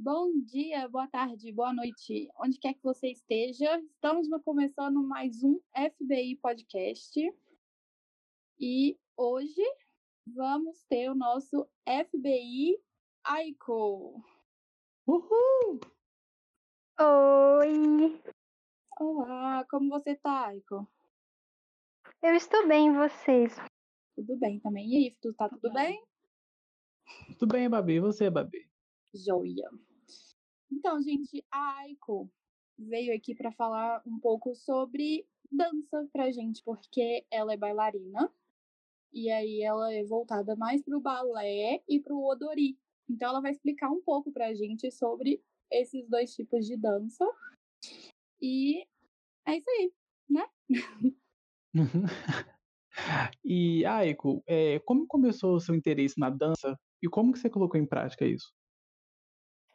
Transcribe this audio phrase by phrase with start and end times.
[0.00, 3.80] Bom dia, boa tarde, boa noite, onde quer que você esteja.
[3.80, 7.20] Estamos começando mais um FBI Podcast.
[8.60, 9.60] E hoje
[10.24, 12.80] vamos ter o nosso FBI
[13.24, 14.22] Aiko.
[15.04, 15.80] Uhul!
[17.00, 18.22] Oi!
[19.00, 20.88] Olá, como você tá, Aiko?
[22.22, 23.56] Eu estou bem, e vocês?
[24.14, 24.88] Tudo bem também.
[24.92, 26.00] E aí, tu tá tudo bem?
[27.36, 27.94] Tudo bem, Babi?
[27.94, 28.70] E você, Babi?
[29.12, 29.68] Joia.
[30.70, 32.30] Então, gente, a Aiko
[32.78, 38.32] veio aqui para falar um pouco sobre dança pra gente, porque ela é bailarina.
[39.12, 42.78] E aí ela é voltada mais pro balé e pro odori.
[43.08, 47.24] Então ela vai explicar um pouco pra gente sobre esses dois tipos de dança.
[48.40, 48.86] E
[49.46, 49.92] é isso aí,
[50.28, 50.46] né?
[53.44, 57.80] e, Aiko, é, como começou o seu interesse na dança e como que você colocou
[57.80, 58.52] em prática isso?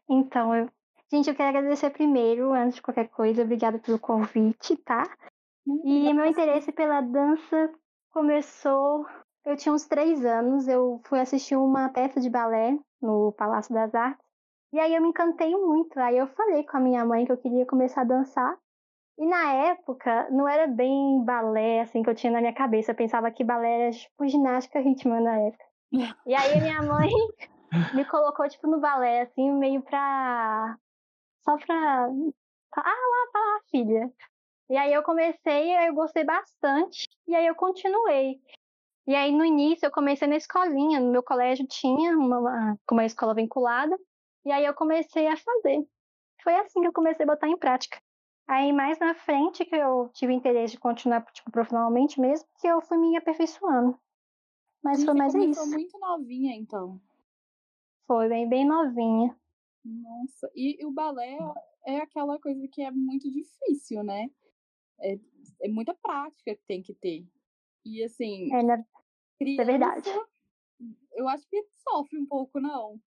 [0.08, 0.70] Então, eu...
[1.12, 5.04] gente, eu quero agradecer primeiro, antes de qualquer coisa, obrigada pelo convite, tá?
[5.86, 7.73] E meu interesse pela dança
[8.12, 9.06] começou.
[9.45, 13.94] Eu tinha uns três anos, eu fui assistir uma peça de balé no Palácio das
[13.94, 14.23] Artes.
[14.73, 16.00] E aí eu me encantei muito.
[16.00, 18.58] Aí eu falei com a minha mãe que eu queria começar a dançar.
[19.17, 22.92] E na época, não era bem balé, assim, que eu tinha na minha cabeça.
[22.92, 25.64] Eu pensava que balé era, tipo, ginástica rítmica na época.
[26.26, 27.10] E aí minha mãe
[27.94, 30.76] me colocou, tipo, no balé, assim, meio pra...
[31.44, 32.08] Só pra...
[32.75, 34.11] Ah, lá, tá lá, filha.
[34.69, 37.08] E aí eu comecei, eu gostei bastante.
[37.27, 38.41] E aí eu continuei.
[39.05, 43.36] E aí no início eu comecei na escolinha, no meu colégio tinha uma, uma escola
[43.36, 43.97] vinculada.
[44.45, 45.86] E aí eu comecei a fazer.
[46.41, 48.02] Foi assim que eu comecei a botar em prática.
[48.47, 52.81] Aí mais na frente que eu tive interesse de continuar tipo, profissionalmente mesmo, que eu
[52.81, 53.97] fui me aperfeiçoando.
[54.83, 55.69] Mas Você foi mais isso.
[55.69, 56.99] muito novinha, então.
[58.05, 59.36] Foi bem, bem novinha.
[59.84, 61.38] Nossa, e, o balé
[61.86, 64.30] é aquela coisa que é muito difícil, né?
[65.00, 65.17] É,
[65.62, 67.28] é muita prática que tem que ter.
[67.86, 68.83] E assim, É, na...
[69.38, 70.10] criança, é verdade.
[71.14, 72.99] eu acho que sofre um pouco, não.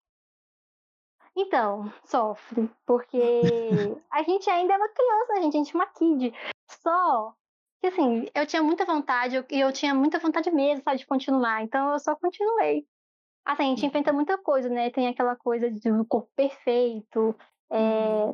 [1.37, 3.19] Então, sofre, porque
[4.11, 6.33] a gente ainda é uma criança, gente, a gente é uma kid.
[6.71, 7.35] Só
[7.81, 11.07] que assim, eu tinha muita vontade, e eu, eu tinha muita vontade mesmo, sabe, de
[11.07, 11.63] continuar.
[11.63, 12.87] Então eu só continuei.
[13.45, 14.91] Assim, a gente inventa muita coisa, né?
[14.91, 17.37] Tem aquela coisa do corpo perfeito,
[17.71, 18.33] é,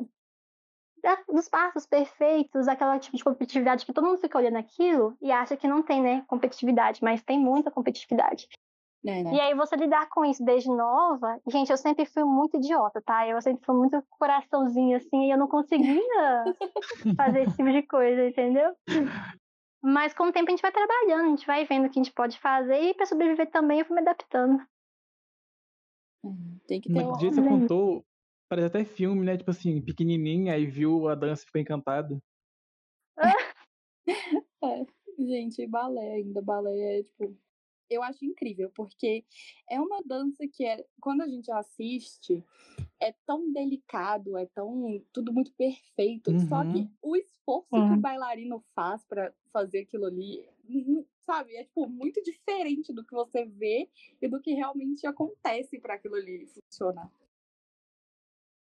[1.27, 5.57] dos passos perfeitos, aquela tipo de competitividade que todo mundo fica olhando aquilo e acha
[5.57, 8.47] que não tem, né, competitividade, mas tem muita competitividade.
[9.03, 9.33] É, né?
[9.33, 13.27] E aí você lidar com isso desde nova, gente, eu sempre fui muito idiota, tá?
[13.27, 16.43] Eu sempre fui muito coraçãozinho assim, e eu não conseguia
[17.17, 18.75] fazer esse tipo de coisa, entendeu?
[19.83, 22.03] Mas com o tempo a gente vai trabalhando, a gente vai vendo o que a
[22.03, 24.61] gente pode fazer e pra sobreviver também eu fui me adaptando.
[26.67, 27.13] Tem que ter um...
[27.17, 28.05] dia você contou,
[28.49, 29.37] parece até filme, né?
[29.37, 32.19] Tipo assim, pequenininha, aí viu a dança e ficou encantada.
[34.63, 34.85] É,
[35.17, 37.35] gente, balé ainda, balé é tipo.
[37.89, 39.25] Eu acho incrível, porque
[39.69, 42.41] é uma dança que é, quando a gente assiste,
[43.01, 46.31] é tão delicado, é tão tudo muito perfeito.
[46.47, 46.89] Só que Uhum.
[47.01, 47.93] o esforço que Uhum.
[47.93, 53.13] o bailarino faz pra fazer aquilo ali, uhum, sabe, é tipo muito diferente do que
[53.15, 53.89] você vê
[54.21, 57.11] e do que realmente acontece pra aquilo ali funcionar.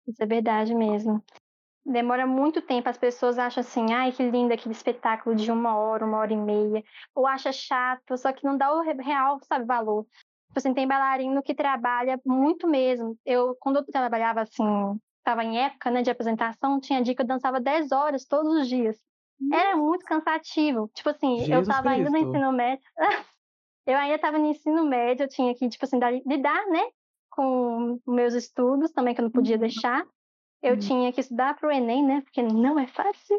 [0.06, 1.22] Isso é verdade mesmo.
[1.84, 6.04] Demora muito tempo, as pessoas acham assim, ai, que lindo aquele espetáculo de uma hora,
[6.04, 6.84] uma hora e meia,
[7.14, 10.04] ou acha chato, só que não dá o re- real, sabe, valor.
[10.04, 13.18] Tipo assim, tem bailarino que trabalha muito mesmo.
[13.24, 14.64] Eu, quando eu trabalhava assim,
[15.18, 18.68] estava em época, né, de apresentação, tinha dia que eu dançava 10 horas todos os
[18.68, 18.96] dias.
[19.52, 20.90] Era muito cansativo.
[20.94, 22.84] Tipo assim, eu Jesus tava ainda no ensino médio.
[23.86, 26.80] eu ainda tava no ensino médio, eu tinha que, tipo assim, dar- lidar, né,
[27.30, 29.60] com meus estudos também, que eu não podia Uhum.
[29.60, 30.06] deixar.
[30.62, 30.78] Eu Uhum.
[30.78, 33.38] tinha que estudar pro Enem, né, porque não é fácil.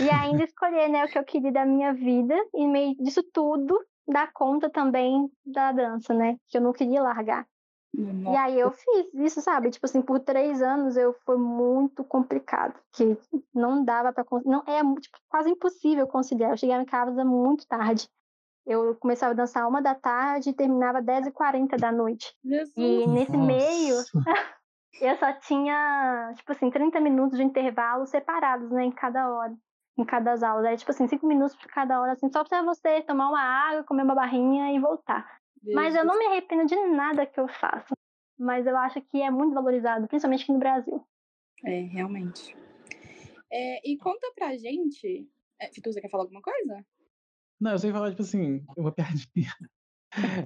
[0.00, 3.78] E ainda escolher, né, o que eu queria da minha vida e meio disso tudo,
[4.08, 7.46] dar conta também da dança, né, que eu não queria largar.
[7.92, 9.70] E aí eu fiz isso, sabe?
[9.70, 13.18] Tipo assim, por três anos eu foi muito complicado, que
[13.52, 16.52] não dava para não é tipo, quase impossível conciliar.
[16.52, 18.08] Eu chegava em casa muito tarde.
[18.66, 22.32] Eu começava a dançar uma da tarde e terminava 10h40 da noite.
[22.44, 22.72] Jesus.
[22.76, 24.12] E nesse meio Nossa.
[25.00, 29.54] eu só tinha, tipo assim, 30 minutos de intervalo separados, né, em cada hora,
[29.98, 30.68] em cada aula.
[30.68, 33.84] Era tipo assim, 5 minutos por cada hora, assim, só pra você tomar uma água,
[33.84, 35.26] comer uma barrinha e voltar.
[35.62, 37.94] Mas eu não me arrependo de nada que eu faço.
[38.38, 41.04] Mas eu acho que é muito valorizado, principalmente aqui no Brasil.
[41.64, 42.56] É, realmente.
[43.52, 45.28] É, e conta pra gente.
[45.60, 46.84] É, Fituza, quer falar alguma coisa?
[47.60, 49.52] Não, eu sei falar, tipo assim, uma piadinha.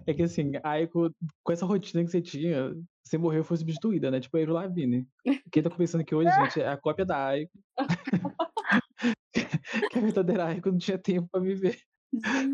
[0.06, 1.10] É que assim, aí com,
[1.42, 4.20] com essa rotina que você tinha, você morreu e foi substituída, né?
[4.20, 5.08] Tipo a Avril Lavigne.
[5.50, 7.58] Quem tá pensando aqui hoje, gente, é a cópia da Aiko.
[9.90, 11.78] que a verdadeira Aiko não tinha tempo pra viver.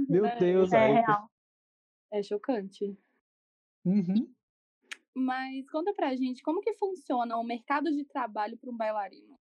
[0.08, 0.36] Meu né?
[0.38, 1.30] Deus, É Aiko.
[2.12, 2.96] É chocante.
[3.84, 4.32] Uhum.
[5.14, 9.38] Mas conta pra gente como que funciona o mercado de trabalho para um bailarino.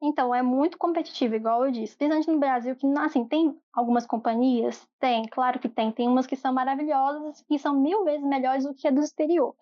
[0.00, 1.96] Então, é muito competitivo, igual eu disse.
[1.96, 4.88] Principalmente no Brasil, que, assim, tem algumas companhias?
[5.00, 5.90] Tem, claro que tem.
[5.90, 9.56] Tem umas que são maravilhosas e são mil vezes melhores do que a do exterior.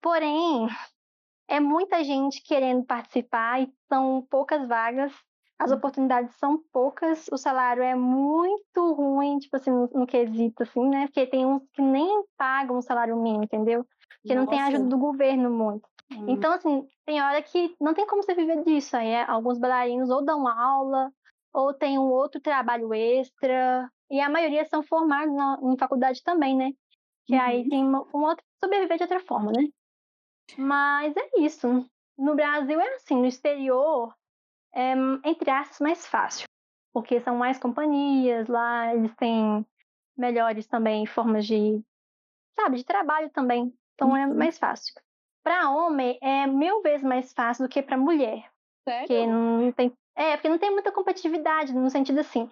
[0.00, 0.66] Porém,
[1.48, 5.12] é muita gente querendo participar e são poucas vagas.
[5.62, 10.88] As oportunidades são poucas, o salário é muito ruim, tipo assim, no, no quesito, assim,
[10.88, 11.06] né?
[11.06, 13.86] Porque tem uns que nem pagam o salário mínimo, entendeu?
[14.20, 14.72] Porque não tem Nossa.
[14.72, 15.88] ajuda do governo muito.
[16.10, 16.24] Hum.
[16.26, 18.96] Então, assim, tem hora que não tem como você viver disso.
[18.96, 21.12] Aí é, alguns bailarinos ou dão aula,
[21.54, 23.88] ou tem um outro trabalho extra.
[24.10, 26.72] E a maioria são formados na, em faculdade também, né?
[27.24, 27.68] Que aí Uhum.
[27.68, 29.68] tem uma, um outro sobreviver de outra forma, né?
[30.58, 31.86] Mas é isso.
[32.18, 34.12] No Brasil é assim, no exterior
[34.74, 34.92] é,
[35.24, 36.46] entre aspas, mais fácil.
[36.92, 39.66] Porque são mais companhias lá, eles têm
[40.16, 41.82] melhores também formas de,
[42.54, 43.72] sabe, de trabalho também.
[43.94, 44.34] Então é Uhum.
[44.34, 44.94] mais fácil.
[45.42, 48.48] Para homem é mil vezes mais fácil do que para mulher,
[48.84, 49.26] porque Sério?
[49.26, 52.48] não tem, é, porque não tem muita competitividade no sentido assim,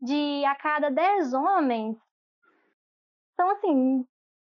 [0.00, 1.96] de a cada 10 homens
[3.34, 4.06] são assim,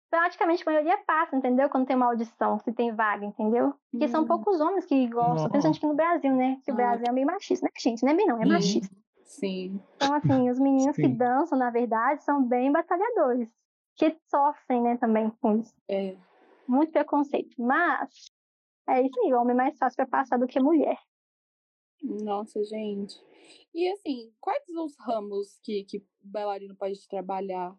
[0.09, 1.69] praticamente a maioria passa, entendeu?
[1.69, 3.73] Quando tem uma audição, se tem vaga, entendeu?
[3.91, 4.27] Porque são Hum.
[4.27, 6.59] poucos homens que gostam, principalmente aqui no Brasil, né?
[6.63, 6.77] Que o Ah.
[6.77, 8.03] Brasil é meio machista, né, gente?
[8.03, 8.51] Não é bem não, é Uhum.
[8.53, 8.95] machista.
[9.23, 9.81] Sim.
[9.95, 11.15] Então, assim, os meninos que Sim.
[11.15, 13.49] dançam, na verdade, são bem batalhadores.
[13.95, 15.73] Que sofrem, né, também com isso.
[15.87, 16.15] É.
[16.67, 17.55] Muito preconceito.
[17.61, 18.31] Mas,
[18.89, 20.97] é isso aí, o homem é mais fácil pra passar do que mulher.
[22.03, 23.15] Nossa, gente.
[23.73, 27.75] E assim, quais os ramos que, que bailarino pode trabalhar?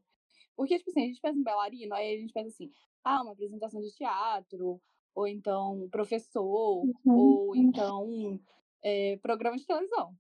[0.57, 2.71] Porque, tipo assim, a gente pensa em bailarino, aí a gente pensa assim,
[3.05, 4.81] ah, uma apresentação de teatro,
[5.15, 6.95] ou então professor, Uhum.
[7.07, 8.41] ou então
[8.83, 10.15] é, programa de televisão.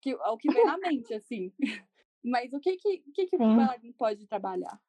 [0.00, 1.52] Que, é o que vem na mente, assim.
[2.24, 4.80] Mas o que que, o que, que o bailarino pode trabalhar?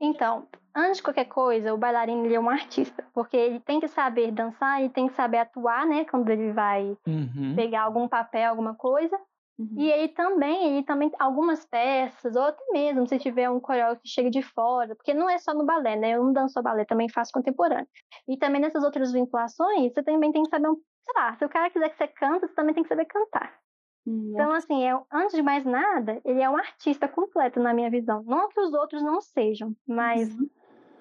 [0.00, 3.88] Então, antes de qualquer coisa, o bailarino ele é um artista, porque ele tem que
[3.88, 7.54] saber dançar, ele tem que saber atuar, né, quando ele vai Uhum.
[7.56, 9.18] pegar algum papel, alguma coisa.
[9.58, 9.76] Uhum.
[9.76, 14.08] E ele também, ele também algumas peças, ou até mesmo se tiver um coreógrafo que
[14.08, 16.12] chega de fora, porque não é só no balé, né?
[16.16, 17.88] Eu não danço só balé, também faço contemporâneo.
[18.28, 21.48] E também nessas outras vinculações, você também tem que saber, um, sei lá, se o
[21.48, 23.60] cara quiser que você canta, você também tem que saber cantar.
[24.06, 27.90] Hum, Então, assim, é, antes de mais nada, ele é um artista completo, na minha
[27.90, 28.22] visão.
[28.24, 30.50] Não que os outros não sejam, mas Uhum.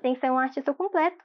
[0.02, 1.24] tem que ser um artista completo.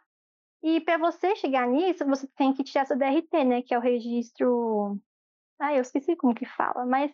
[0.62, 3.62] E para você chegar nisso, você tem que tirar seu DRT, né?
[3.62, 4.98] Que é o registro.
[5.60, 7.12] Ah, eu esqueci como que fala, mas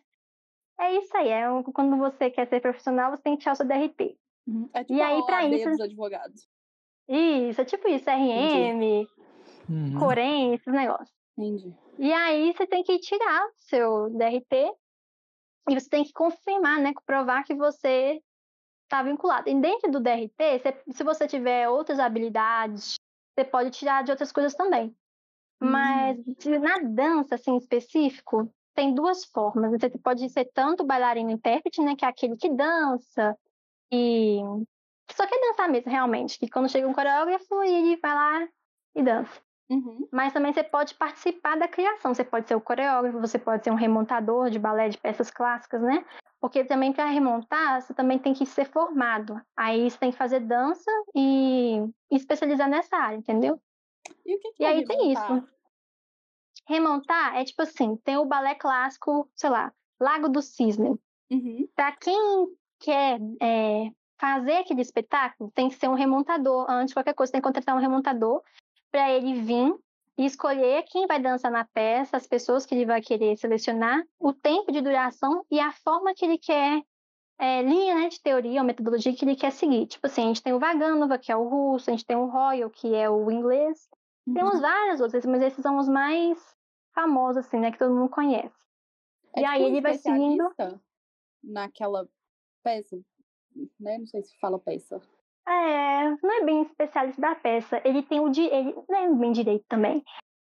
[0.81, 1.29] é isso aí.
[1.29, 4.17] É um- quando você quer ser profissional, você tem que tirar o seu DRT.
[4.47, 4.69] Uhum.
[4.73, 6.49] É tipo E aí, a pra OAB isso- dos advogados.
[7.09, 9.07] Isso, é tipo isso, RM,
[9.69, 9.99] Uhum.
[9.99, 11.11] Corém, esses negócios.
[11.37, 11.75] Entendi.
[11.99, 14.71] E aí você tem que tirar o seu DRT
[15.71, 16.93] e você tem que confirmar, né?
[16.95, 18.21] Comprovar que você
[18.85, 19.49] está vinculado.
[19.49, 22.95] E dentro do DRT, se, se você tiver outras habilidades,
[23.35, 24.95] você pode tirar de outras coisas também.
[25.61, 29.73] Mas se- na dança, assim, em específico, tem duas formas.
[29.73, 31.97] Você pode ser tanto bailarino intérprete, né?
[31.97, 33.37] Que é aquele que dança
[33.93, 34.39] e
[35.09, 36.39] que só quer dançar mesmo, realmente.
[36.39, 38.49] Que quando chega um coreógrafo, ele vai lá
[38.95, 39.43] e dança.
[39.69, 40.09] Uhum.
[40.13, 42.15] Mas também você pode participar da criação.
[42.15, 45.83] Você pode ser o coreógrafo, você pode ser um remontador de balé de peças clássicas,
[45.83, 46.05] né?
[46.41, 49.41] Porque também para remontar, você também tem que ser formado.
[49.57, 53.61] Aí você tem que fazer dança e e especializar nessa área, entendeu?
[54.25, 55.37] E o que, que E é aí tem remontar?
[55.37, 55.49] isso.
[56.69, 60.99] Remontar é tipo assim, tem o balé clássico, sei lá, Lago do Cisne.
[61.31, 61.69] Uhum.
[61.75, 62.47] Para quem
[62.79, 66.67] quer é, fazer aquele espetáculo, tem que ser um remontador.
[66.69, 68.43] Antes de qualquer coisa, tem que contratar um remontador
[68.91, 69.75] para ele vir
[70.19, 74.33] e escolher quem vai dançar na peça, as pessoas que ele vai querer selecionar, o
[74.33, 76.83] tempo de duração e a forma que ele quer,
[77.39, 79.87] é, linha né, de teoria ou metodologia que ele quer seguir.
[79.87, 82.27] Tipo assim, a gente tem o Vaganova, que é o russo, a gente tem o
[82.27, 83.89] Royal, que é o inglês.
[84.35, 84.61] Temos Uhum.
[84.61, 86.58] vários outros, mas esses são os mais
[86.99, 88.53] famosos, assim, né, que todo mundo conhece.
[89.37, 90.55] É E aí tipo um ele vai seguindo.
[91.45, 92.09] naquela
[92.65, 92.97] peça,
[93.79, 93.99] né?
[93.99, 95.01] Não sei se fala peça.
[95.47, 97.81] É, não é bem especialista da peça.
[97.85, 98.43] Ele tem o di...
[98.47, 100.05] ele não é bem direito também.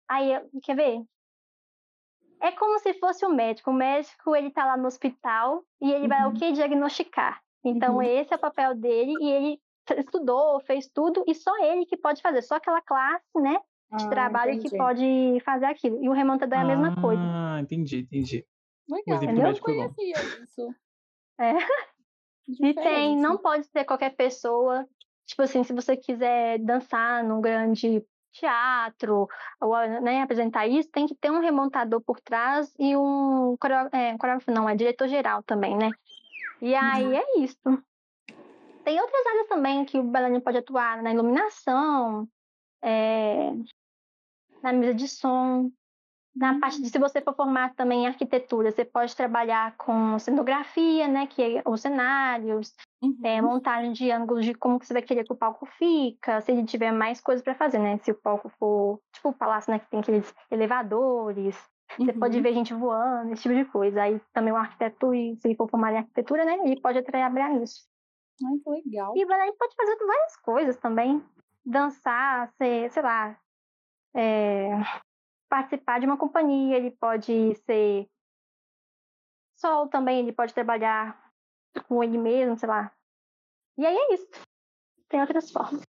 [0.10, 0.32] Aí,
[0.64, 1.04] quer ver?
[2.42, 3.70] É como se fosse o médico.
[3.70, 6.34] O médico, ele tá lá no hospital e ele vai o Uhum.
[6.34, 6.52] quê?
[6.52, 7.42] Diagnosticar.
[7.64, 8.02] Então, Uhum.
[8.02, 9.62] esse é o papel dele e ele
[9.98, 12.42] estudou, fez tudo e só ele que pode fazer.
[12.42, 13.60] Só aquela classe, né,
[13.96, 14.78] de Ah, trabalho que entendi.
[14.78, 16.04] pode fazer aquilo.
[16.04, 17.22] E o remontador é a mesma coisa.
[17.22, 18.46] Ah, entendi, entendi.
[18.88, 20.76] Legal, eu não conhecia isso.
[21.40, 21.54] É.
[22.62, 23.44] E tem, não diferente.
[23.44, 24.88] pode ser qualquer pessoa.
[25.28, 29.28] Tipo assim, se você quiser dançar num grande teatro
[29.62, 33.54] ou né, apresentar isso, tem que ter um remontador por trás e um
[33.94, 35.92] é, coreógrafo, não, é diretor geral também, né?
[36.62, 37.14] E aí Uhum.
[37.14, 37.58] é isso.
[38.84, 42.28] Tem outras áreas também que o bailarino pode atuar na iluminação,
[42.82, 43.52] é,
[44.62, 45.72] na mesa de som,
[46.36, 51.08] na parte de se você for formar também em arquitetura, você pode trabalhar com cenografia,
[51.08, 53.18] né, que é os cenários, Uhum.
[53.24, 56.52] é, montagem de ângulos de como que você vai querer que o palco fica, se
[56.52, 57.98] ele tiver mais coisas para fazer, né?
[58.00, 61.58] Se o palco for, tipo o palácio, né, que tem aqueles elevadores,
[61.98, 62.44] você pode Uhum.
[62.44, 64.04] ver gente voando, esse tipo de coisa.
[64.04, 67.88] Aí também o arquiteto, se ele for formar em arquitetura, né, ele pode trabalhar nisso.
[68.46, 69.16] Ai, que legal.
[69.18, 71.24] E aí pode fazer várias coisas também.
[71.66, 73.38] Dançar, ser, sei lá,
[74.16, 74.70] é,
[75.50, 78.08] participar de uma companhia, ele pode ser
[79.56, 81.32] sol também, ele pode trabalhar
[81.88, 82.96] com ele mesmo, sei lá.
[83.78, 84.28] E aí é isso.
[85.08, 85.82] Tem outras formas.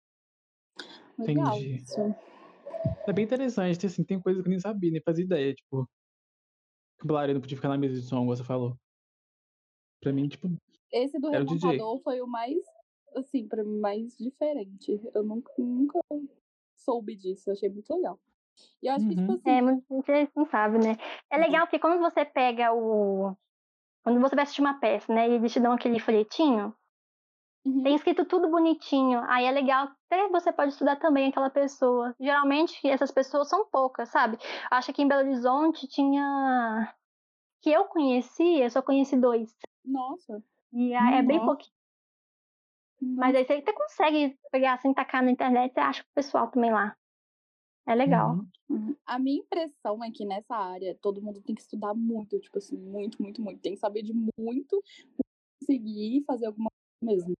[1.17, 1.75] Legal Entendi.
[1.75, 2.01] isso.
[3.07, 5.85] É bem interessante, assim, tem coisas que eu nem sabia, nem fazia ideia, tipo,
[6.97, 8.77] que o bailarino podia ficar na mesa de som, como você falou.
[10.01, 10.47] Pra mim, tipo,
[10.91, 12.57] Esse do remontador foi o mais,
[13.15, 14.99] assim, pra mim, mais diferente.
[15.13, 15.99] Eu nunca, nunca
[16.91, 18.19] soube disso, eu achei muito legal.
[18.83, 19.35] E eu acho que, tipo Uhum.
[19.35, 20.97] assim, É, muita gente não sabe, né?
[21.31, 21.41] É Uhum.
[21.43, 23.35] legal porque quando você pega o.
[24.03, 25.29] Quando você vai assistir uma peça, né?
[25.29, 26.75] E eles te dão aquele folhetinho,
[27.65, 29.21] uhum, tem escrito tudo bonitinho.
[29.29, 32.15] Aí é legal, até você pode estudar também aquela pessoa.
[32.19, 34.37] Geralmente essas pessoas são poucas, sabe?
[34.71, 36.93] Acho que em Belo Horizonte tinha.
[37.61, 39.55] Que eu conheci, eu só conheci dois.
[39.83, 40.41] nossa.
[40.71, 41.55] E é bem Nossa.
[43.01, 46.71] Mas aí você até consegue pegar assim, tacar na internet, você acha o pessoal também
[46.71, 46.95] lá.
[47.87, 48.35] É legal.
[48.35, 48.47] uhum.
[48.69, 48.95] Uhum.
[49.05, 52.77] A minha impressão é que nessa área todo mundo tem que estudar muito, tipo assim,
[52.77, 53.61] muito, muito, muito.
[53.61, 54.81] Tem que saber de muito
[55.17, 55.25] pra
[55.59, 56.69] conseguir fazer alguma
[57.01, 57.33] coisa mesmo.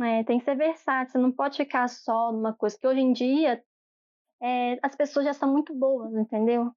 [0.00, 3.12] É, tem que ser versátil, você não pode ficar só numa coisa, porque hoje em
[3.12, 3.62] dia
[4.42, 6.72] é, as pessoas já são muito boas, entendeu?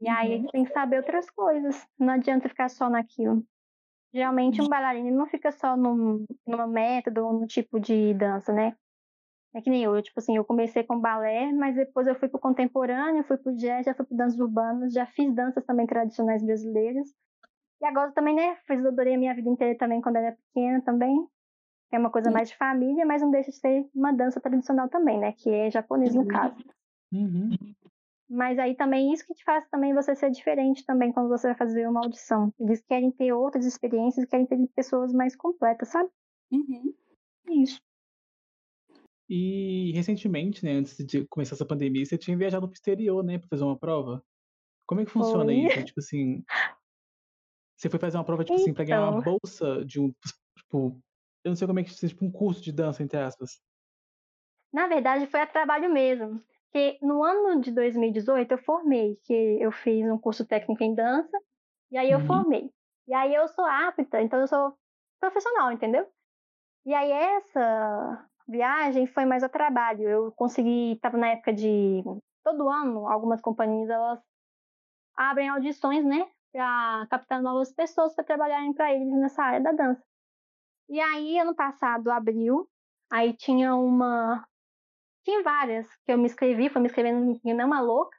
[0.00, 0.46] E aí Uhum.
[0.48, 3.46] tem que saber outras coisas, não adianta ficar só naquilo.
[4.12, 8.74] Geralmente um bailarino não fica só num, numa método ou num tipo de dança, né?
[9.54, 12.38] É que nem eu, tipo assim, eu comecei com balé, mas depois eu fui pro
[12.38, 17.08] contemporâneo, fui pro jazz, já fui pro danças urbanas, já fiz danças também tradicionais brasileiras.
[17.80, 21.26] E agora também, né, fiz adorei a minha vida inteira também quando era pequena também.
[21.90, 22.34] É uma coisa Sim.
[22.34, 25.32] mais de família, mas não deixa de ser uma dança tradicional também, né?
[25.32, 26.28] Que é japonês no Uhum.
[26.28, 26.56] caso.
[27.12, 27.50] Uhum.
[28.28, 31.56] Mas aí também isso que te faz também você ser diferente também quando você vai
[31.56, 32.52] fazer uma audição.
[32.60, 36.10] Eles querem ter outras experiências, querem ter pessoas mais completas, sabe?
[36.52, 36.94] Uhum.
[37.48, 37.80] É Isso.
[39.30, 43.48] E recentemente, né, antes de começar essa pandemia, você tinha viajado pro exterior, né, pra
[43.48, 44.22] fazer uma prova.
[44.86, 45.66] Como é que funciona Foi.
[45.66, 45.84] isso?
[45.84, 46.42] Tipo assim,
[47.76, 49.38] você foi fazer uma prova, tipo assim, pra ganhar uma Então.
[49.40, 50.12] bolsa de um,
[50.56, 51.00] tipo,
[51.44, 53.60] eu não sei como é que se tipo um curso de dança, entre aspas.
[54.72, 56.42] Na verdade, foi a trabalho mesmo.
[56.70, 61.36] Porque no ano de 2018 eu formei, que eu fiz um curso técnico em dança,
[61.90, 62.26] e aí eu Uhum.
[62.26, 62.70] formei.
[63.06, 64.74] E aí eu sou apta, então eu sou
[65.20, 66.06] profissional, entendeu?
[66.84, 70.08] E aí essa viagem foi mais a trabalho.
[70.08, 72.02] Eu consegui, estava na época de
[72.44, 74.20] todo ano, algumas companhias elas
[75.16, 80.02] abrem audições, né, para captar novas pessoas para trabalharem para eles nessa área da dança.
[80.88, 82.68] E aí ano passado abriu,
[83.10, 84.46] aí tinha uma
[85.28, 88.16] tinha várias que eu me inscrevi, fui me inscrevendo em uma louca.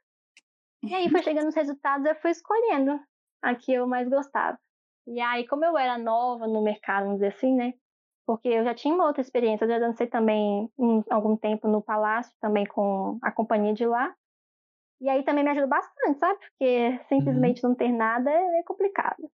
[0.83, 2.99] E aí foi chegando os resultados, eu fui escolhendo
[3.41, 4.59] a que eu mais gostava.
[5.07, 7.73] E aí, como eu era nova no mercado, vamos dizer assim, né?
[8.27, 11.81] Porque eu já tinha uma outra experiência, eu já dancei também em algum tempo no
[11.81, 14.15] Palácio, também com a companhia de lá.
[15.01, 16.39] E aí também me ajudou bastante, sabe?
[16.39, 19.31] Porque simplesmente não ter nada é meio complicado.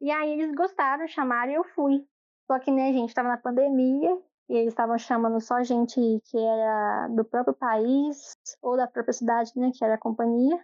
[0.00, 2.02] E aí eles gostaram, chamaram e eu fui.
[2.46, 7.08] Só que, né, gente, estava na pandemia e eles estavam chamando só gente que era
[7.08, 10.62] do próprio país ou da própria cidade, né, que era a companhia.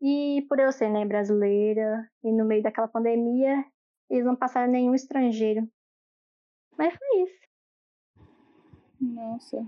[0.00, 3.64] E por eu ser, né, brasileira e no meio daquela pandemia,
[4.10, 5.68] eles não passaram nenhum estrangeiro.
[6.76, 7.42] Mas foi isso.
[9.00, 9.66] Nossa.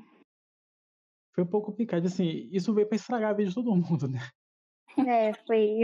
[1.35, 4.21] Foi um pouco complicado, assim, isso veio pra estragar a vida de todo mundo, né?
[5.07, 5.81] É, foi.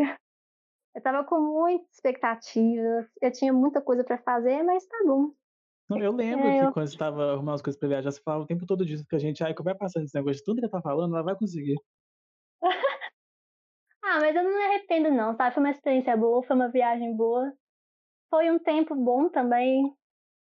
[0.94, 5.32] Eu tava com muita expectativa, eu tinha muita coisa pra fazer, mas tá bom.
[5.90, 8.44] Não, eu lembro É, que quando você tava arrumando as coisas pra viajar, você falava
[8.44, 10.58] o tempo todo disso, que a gente, ai, que vai passando esse negócio de tudo
[10.58, 11.74] que ela tá falando, ela vai conseguir.
[14.02, 15.54] Ah, mas eu não me arrependo não, sabe?
[15.54, 17.52] Foi uma experiência boa, foi uma viagem boa.
[18.30, 19.94] Foi um tempo bom também.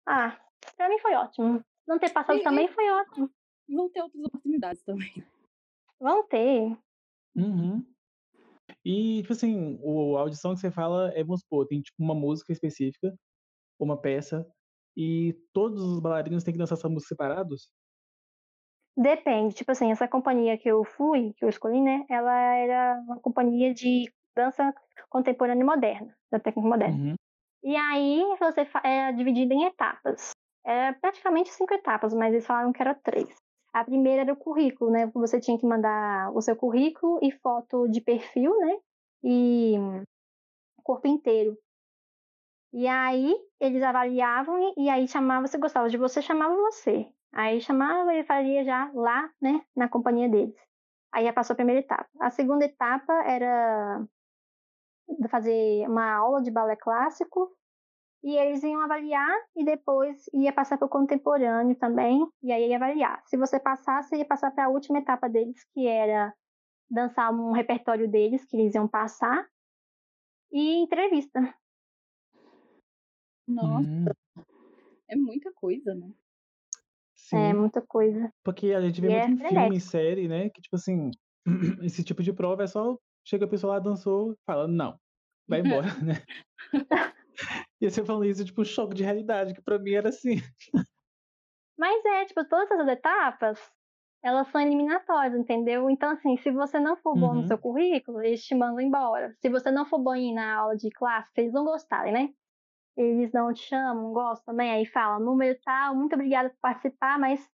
[0.07, 0.39] Ah,
[0.77, 1.63] pra mim foi ótimo.
[1.87, 3.29] Não ter passado E- e- também foi ótimo.
[3.69, 5.13] Vão ter outras oportunidades também.
[5.99, 6.77] Vão ter.
[7.35, 7.85] Uhum.
[8.85, 12.15] E, tipo assim, o, a audição que você fala é, vamos supor, tem tipo uma
[12.15, 13.13] música específica,
[13.79, 14.47] uma peça
[14.95, 17.69] e todos os bailarinos têm que dançar essa música separados?
[18.95, 22.05] Depende, tipo assim, essa companhia que eu fui, que eu escolhi, né?
[22.07, 24.73] Ela era uma companhia de dança
[25.09, 26.95] contemporânea e moderna, da técnica moderna.
[26.95, 27.15] Uhum.
[27.63, 30.31] E aí você é dividida em etapas.
[30.65, 33.33] É praticamente cinco etapas, mas eles falaram que era três.
[33.73, 35.07] A primeira era o currículo, né?
[35.15, 38.77] Você tinha que mandar o seu currículo e foto de perfil, né?
[39.23, 39.73] E
[40.83, 41.57] corpo inteiro.
[42.73, 47.07] E aí eles avaliavam e, e aí chamava, se gostava de você, chamava você.
[47.31, 50.55] Aí chamava e fazia já lá, né, na companhia deles.
[51.11, 52.09] Aí já passou a primeira etapa.
[52.19, 54.03] A segunda etapa era
[55.29, 57.55] fazer uma aula de balé clássico
[58.23, 62.77] e eles iam avaliar e depois ia passar para o contemporâneo também e aí ia
[62.77, 63.21] avaliar.
[63.25, 66.33] Se você passasse, ia passar para a última etapa deles, que era
[66.89, 69.45] dançar um repertório deles que eles iam passar
[70.51, 71.53] e entrevista.
[73.47, 74.05] Nossa, hum.
[75.07, 76.11] é muita coisa, né?
[77.15, 77.37] Sim.
[77.37, 78.31] É muita coisa.
[78.43, 80.49] Porque a gente vê e muito é em filme, em série, né?
[80.49, 81.11] Que tipo assim,
[81.83, 84.99] esse tipo de prova é só chega a pessoa lá, dançou, fala, não,
[85.47, 86.21] vai embora, né?
[87.81, 90.37] e você falando isso, tipo, um choque de realidade, que pra mim era assim.
[91.77, 93.59] Mas é, tipo, todas essas etapas,
[94.21, 95.89] elas são eliminatórias, entendeu?
[95.89, 97.41] Então, assim, se você não for bom uhum.
[97.41, 99.35] no seu currículo, eles te mandam embora.
[99.41, 102.33] Se você não for bom na aula de classe, eles não gostarem, né?
[102.95, 107.49] Eles não te chamam, gostam também, aí fala, número tal, muito obrigada por participar, mas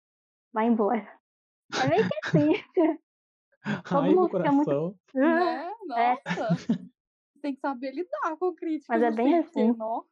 [0.52, 1.08] vai embora.
[1.84, 2.52] É meio que assim.
[3.64, 4.56] Ai, meu coração.
[4.56, 4.98] Muito...
[5.18, 6.74] É, nossa.
[6.74, 6.78] É.
[7.42, 8.88] Tem que saber lidar com críticas.
[8.90, 9.74] Mas é bem assim.
[9.74, 10.06] Não.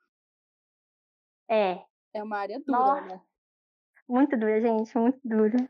[1.50, 1.84] É.
[2.14, 3.06] É uma área dura, nossa.
[3.08, 3.22] né?
[4.08, 5.70] Muito dura, gente, muito dura.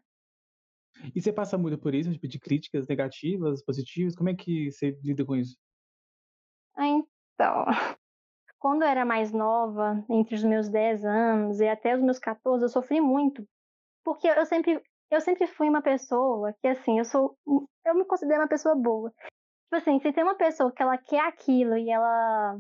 [1.16, 4.16] E você passa muito por isso, tipo, de críticas negativas, positivas?
[4.16, 5.58] Como é que você lida com isso?
[6.78, 7.66] Então,
[8.66, 12.64] quando eu era mais nova, entre os meus 10 anos e até os meus 14,
[12.64, 13.48] eu sofri muito.
[14.04, 14.82] Porque eu sempre,
[15.12, 17.38] eu sempre fui uma pessoa que, assim, eu sou.
[17.86, 19.12] Eu me considero uma pessoa boa.
[19.12, 22.60] Tipo assim, se tem uma pessoa que ela quer aquilo e ela.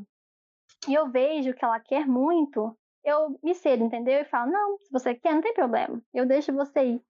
[0.88, 4.20] E eu vejo que ela quer muito, eu me cedo, entendeu?
[4.20, 6.00] E falo, não, se você quer, não tem problema.
[6.13, 7.02] Eu deixo você ir.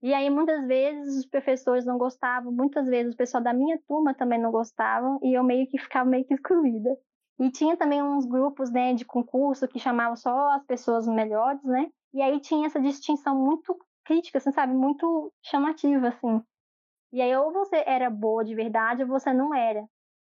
[0.00, 4.14] E aí, muitas vezes, os professores não gostavam, muitas vezes o pessoal da minha turma
[4.14, 6.96] também não gostavam, e eu meio que ficava meio que excluída.
[7.38, 11.90] E tinha também uns grupos, né, de concurso que chamavam só as pessoas melhores, né?
[12.12, 14.72] E aí tinha essa distinção muito crítica, assim, sabe?
[14.72, 16.42] Muito chamativa, assim.
[17.12, 19.84] E aí, ou você era boa de verdade, ou você não era.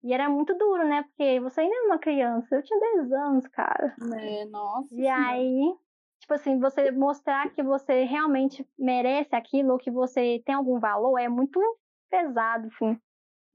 [0.03, 1.03] E era muito duro, né?
[1.03, 2.55] Porque você ainda era uma criança.
[2.55, 3.95] Eu tinha 10 anos, cara.
[4.21, 4.89] É, nossa.
[4.93, 5.75] E aí,
[6.21, 11.19] tipo assim, você mostrar que você realmente merece aquilo, ou que você tem algum valor,
[11.19, 11.59] é muito
[12.11, 12.99] pesado, assim.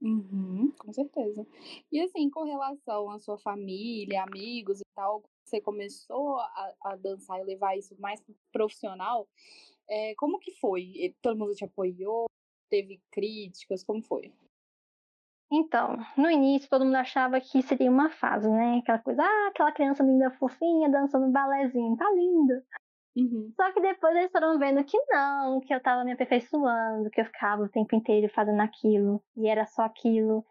[0.00, 1.46] Uhum, com certeza.
[1.92, 7.38] E assim, com relação à sua família, amigos e tal, você começou a, a dançar
[7.40, 9.28] e levar isso mais profissional,
[9.88, 11.14] é, como que foi?
[11.20, 12.26] Todo mundo te apoiou?
[12.70, 13.84] Teve críticas?
[13.84, 14.32] Como foi?
[15.52, 18.78] Então, no início todo mundo achava que seria uma fase, né?
[18.78, 22.64] Aquela coisa, ah, aquela criança linda, fofinha, dançando balézinho, tá linda.
[23.16, 23.52] Uhum.
[23.56, 27.24] Só que depois eles foram vendo que não, que eu tava me aperfeiçoando, que eu
[27.24, 30.44] ficava o tempo inteiro fazendo aquilo, e era só aquilo.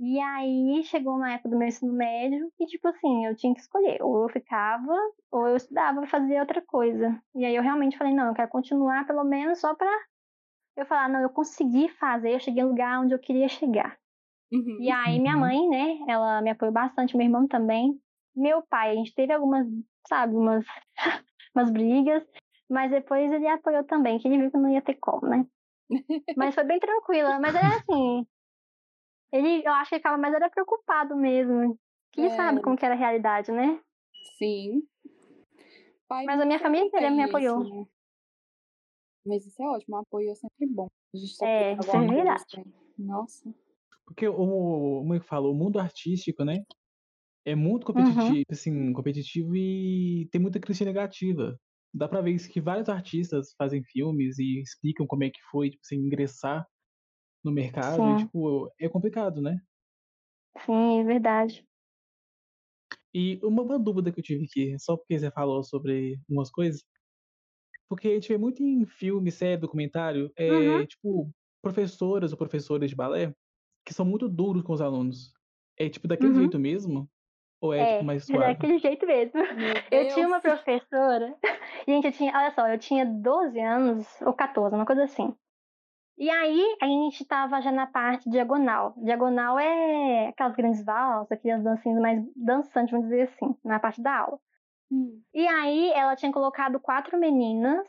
[0.00, 3.60] E aí chegou uma época do meu ensino médio e, tipo assim, eu tinha que
[3.60, 4.00] escolher.
[4.00, 4.94] Ou eu ficava,
[5.30, 7.20] ou eu estudava e fazia outra coisa.
[7.34, 9.90] E aí eu realmente falei, não, eu quero continuar pelo menos só pra
[10.76, 13.98] eu falar, não, eu consegui fazer, eu cheguei no lugar onde eu queria chegar.
[14.52, 14.78] Uhum.
[14.80, 15.40] E aí minha uhum.
[15.40, 18.00] mãe, né, ela me apoiou bastante, meu irmão também.
[18.36, 19.66] Meu pai, a gente teve algumas,
[20.06, 20.64] sabe, umas,
[21.58, 22.24] umas brigas,
[22.68, 25.46] mas depois ele apoiou também, que ele viu que não ia ter como, né?
[26.36, 28.26] Mas foi bem tranquila, mas era assim,
[29.32, 31.78] ele, eu acho que ele ficava mais era preocupado mesmo.
[32.12, 32.30] Quem é.
[32.30, 33.80] sabe como que era a realidade, né?
[34.38, 34.82] Sim.
[36.06, 37.62] Pai Mas a minha família inteira me apoiou.
[37.62, 37.86] Isso, né?
[39.26, 40.88] Mas isso é ótimo, o apoio é sempre bom.
[41.14, 42.64] A gente tá é, isso é verdade.
[42.98, 43.54] Nossa.
[44.06, 46.64] Porque o, como eu falo, o mundo artístico, né?
[47.44, 48.42] É muito competitivo, uhum.
[48.50, 51.58] assim, competitivo e tem muita crítica negativa.
[51.94, 55.70] Dá pra ver isso que vários artistas fazem filmes e explicam como é que foi,
[55.70, 56.66] tipo, assim, ingressar
[57.42, 59.58] no mercado, e, tipo, é complicado, né?
[60.66, 61.64] Sim, é verdade.
[63.14, 66.84] E uma, uma dúvida que eu tive aqui, só porque você falou sobre umas coisas,
[67.88, 70.86] porque a gente vê muito em filme, série, documentário, é, uhum.
[70.86, 71.30] tipo,
[71.62, 73.34] professoras ou professores de balé
[73.84, 75.32] que são muito duros com os alunos.
[75.78, 76.40] É tipo daquele uhum.
[76.40, 77.08] jeito mesmo?
[77.60, 78.44] Ou é, é tipo mais é suave?
[78.44, 79.40] É daquele jeito mesmo.
[79.90, 81.34] Eu tinha uma professora.
[81.86, 85.34] Gente, eu tinha, olha só, eu tinha 12 anos, ou 14, uma coisa assim.
[86.18, 88.92] E aí a gente estava já na parte diagonal.
[88.96, 94.18] Diagonal é aquelas grandes valsas, aquelas dancinhas mais dançantes, vamos dizer assim, na parte da
[94.18, 94.38] aula.
[94.90, 95.22] Hum.
[95.32, 97.86] E aí ela tinha colocado quatro meninas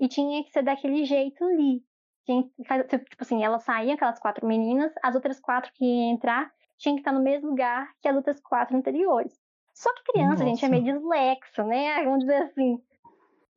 [0.00, 1.82] e tinha que ser daquele jeito ali.
[2.24, 6.94] Tinha, tipo assim, ela saía, aquelas quatro meninas, as outras quatro que iam entrar tinha
[6.94, 9.32] que estar no mesmo lugar que as outras quatro anteriores.
[9.74, 10.44] Só que criança, Nossa.
[10.44, 12.02] a gente é meio dislexo, né?
[12.04, 12.80] Vamos dizer assim.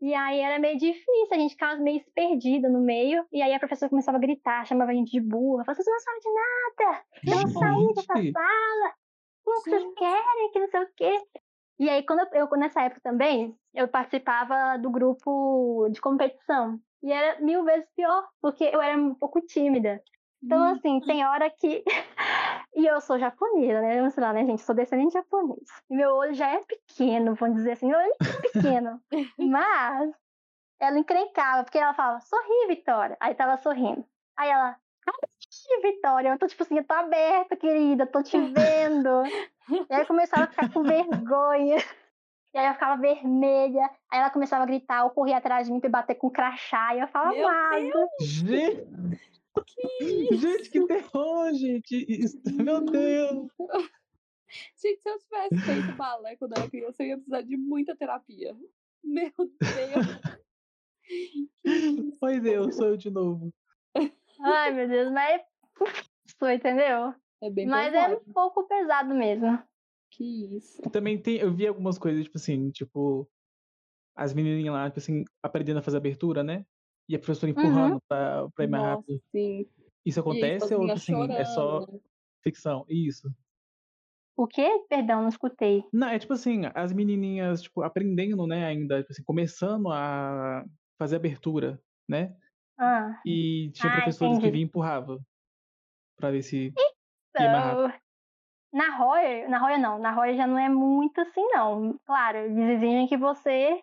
[0.01, 3.59] E aí era meio difícil, a gente ficava meio perdida no meio, e aí a
[3.59, 7.03] professora começava a gritar, chamava a gente de burra, falava, vocês não sabem de nada,
[7.25, 8.93] eu não saí dessa sala,
[9.45, 11.21] o que vocês querem, que não sei o quê.
[11.79, 16.79] E aí, quando eu, eu, nessa época também, eu participava do grupo de competição.
[17.01, 20.01] E era mil vezes pior, porque eu era um pouco tímida.
[20.43, 20.71] Então, hum.
[20.73, 21.83] assim, tem hora que.
[22.75, 23.97] e eu sou japonesa, né?
[23.97, 24.61] Vamos lá, né, gente?
[24.61, 25.67] Sou descendente japonês.
[25.89, 27.87] E meu olho já é pequeno, vamos dizer assim.
[27.87, 29.01] Meu olho é pequeno.
[29.37, 30.11] Mas
[30.79, 33.17] ela encrencava, porque ela falava, sorri, Vitória.
[33.19, 34.05] Aí tava sorrindo.
[34.37, 34.77] Aí ela,
[35.81, 39.23] Vitória, eu tô tipo assim, eu tô aberta, querida, tô te vendo.
[39.69, 41.77] e aí eu começava a ficar com vergonha.
[42.53, 43.89] E aí eu ficava vermelha.
[44.11, 46.95] Aí ela começava a gritar, eu corria atrás de mim pra bater com crachá.
[46.95, 48.09] E eu falava, amado.
[48.21, 48.87] Gente,
[49.63, 52.05] que gente, que terror, gente.
[52.07, 53.47] Isso, meu Deus.
[54.81, 58.55] Gente, se eu tivesse feito balé quando era criança, eu ia precisar de muita terapia.
[59.03, 60.39] Meu Deus.
[62.21, 63.53] Oi, Deus, sou eu de novo.
[64.41, 65.41] Ai, meu Deus, mas
[66.37, 67.13] foi, entendeu?
[67.41, 68.13] É bem Mas pesado.
[68.13, 69.61] é um pouco pesado mesmo.
[70.11, 70.81] Que isso.
[70.91, 73.29] Também tem, eu vi algumas coisas, tipo assim, tipo,
[74.15, 76.65] as menininhas lá, tipo assim, aprendendo a fazer abertura, né?
[77.09, 77.99] E a professora empurrando uhum.
[78.07, 79.21] pra, pra ir mais Nossa, rápido.
[79.31, 79.65] Sim.
[80.05, 81.31] Isso acontece ou tipo assim, chorando.
[81.31, 81.87] é só
[82.43, 82.85] ficção?
[82.87, 83.27] Isso.
[84.37, 84.85] O quê?
[84.87, 85.83] Perdão, não escutei.
[85.91, 90.63] Não, é tipo assim, as menininhas, tipo, aprendendo, né, ainda, tipo assim, começando a
[90.97, 92.33] fazer abertura, né?
[92.77, 93.19] Ah.
[93.25, 94.51] E tinha Ah, professores que entendi.
[94.51, 95.19] vinham e empurrava
[96.15, 96.67] pra ver se
[97.37, 97.87] ia mais rápido.
[97.87, 97.99] Então,
[98.71, 101.99] na Royer, na Royer não, na Royer já não é muito assim não.
[102.05, 103.81] Claro, eles exigem que você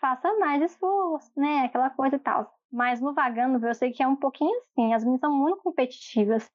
[0.00, 2.52] faça mais esforço, né, aquela coisa e tal.
[2.72, 6.50] Mas no Vagando, eu sei que é um pouquinho assim, as meninas são muito competitivas.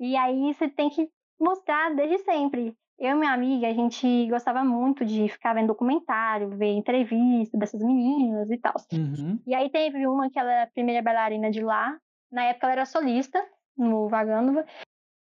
[0.00, 1.08] E aí você tem que
[1.38, 2.76] mostrar desde sempre.
[2.98, 7.82] Eu e minha amiga, a gente gostava muito de ficar vendo documentário, ver entrevista dessas
[7.82, 8.74] meninas e tal.
[8.92, 9.40] Uhum.
[9.46, 11.98] E aí teve uma que ela era a primeira bailarina de lá.
[12.30, 13.44] Na época ela era solista
[13.76, 14.64] no Vagandova.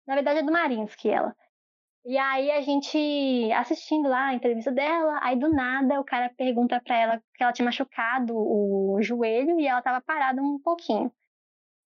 [0.05, 1.35] Na verdade é do Marinsky ela.
[2.03, 2.97] E aí a gente
[3.53, 7.53] assistindo lá a entrevista dela, aí do nada o cara pergunta pra ela que ela
[7.53, 11.11] tinha machucado o joelho e ela tava parada um pouquinho.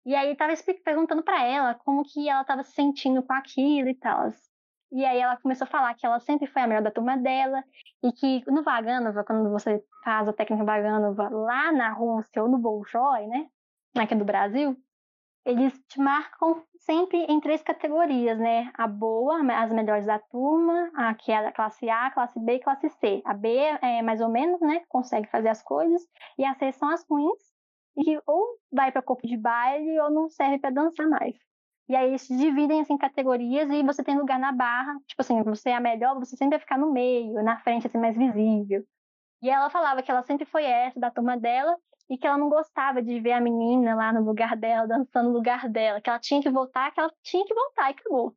[0.05, 0.53] E aí tava
[0.85, 4.33] perguntando pra ela como que ela tava se sentindo com aquilo e tal.
[4.93, 7.63] E aí ela começou a falar que ela sempre foi a melhor da turma dela
[8.03, 12.59] e que no Vaganova, quando você faz a técnica Vaganova lá na Rússia ou no
[12.59, 13.47] Bolshoi, né,
[13.97, 14.77] aqui do Brasil,
[15.45, 18.71] eles te marcam sempre em três categorias, né?
[18.75, 22.61] A boa, as melhores da turma, a que é a classe A, classe B e
[22.61, 23.23] classe C.
[23.25, 23.49] A B
[23.83, 24.83] é mais ou menos, né?
[24.89, 26.03] Consegue fazer as coisas.
[26.39, 27.39] E a C são as ruins,
[27.97, 31.37] e que ou vai para corpo de baile ou não serve para dançar mais.
[31.89, 34.95] E aí eles dividem assim, em categorias e você tem lugar na barra.
[35.07, 37.99] Tipo assim, você é a melhor, você sempre vai ficar no meio, na frente, assim,
[37.99, 38.85] mais visível.
[39.43, 41.77] E ela falava que ela sempre foi essa da turma dela
[42.11, 45.37] e que ela não gostava de ver a menina lá no lugar dela, dançando no
[45.37, 48.35] lugar dela, que ela tinha que voltar, que ela tinha que voltar e acabou.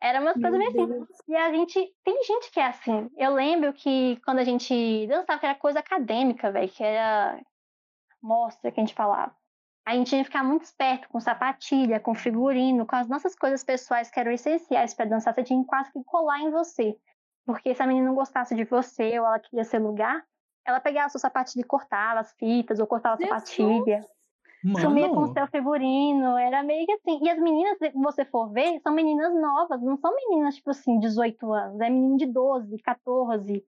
[0.00, 1.22] Era umas Meu coisas meio assim.
[1.28, 1.94] E a gente.
[2.02, 3.08] Tem gente que é assim.
[3.16, 7.38] Eu lembro que quando a gente dançava, que era coisa acadêmica, velho, que era
[8.20, 9.34] mostra que a gente falava.
[9.84, 13.62] A gente tinha que ficar muito esperto com sapatilha, com figurino, com as nossas coisas
[13.62, 15.34] pessoais que eram essenciais para dançar.
[15.34, 16.96] Você tinha quase que colar em você.
[17.44, 20.24] Porque se a menina não gostasse de você ou ela queria ser lugar,
[20.66, 23.28] ela pegava a sua sapatilha e cortava as fitas, ou cortava a Jesus!
[23.28, 24.06] sapatilha.
[24.80, 27.18] Sumia com o Mano, seu figurino, era meio que assim.
[27.20, 31.00] E as meninas, se você for ver, são meninas novas, não são meninas, tipo assim,
[31.00, 31.80] 18 anos.
[31.80, 33.64] É menino de 12, 14,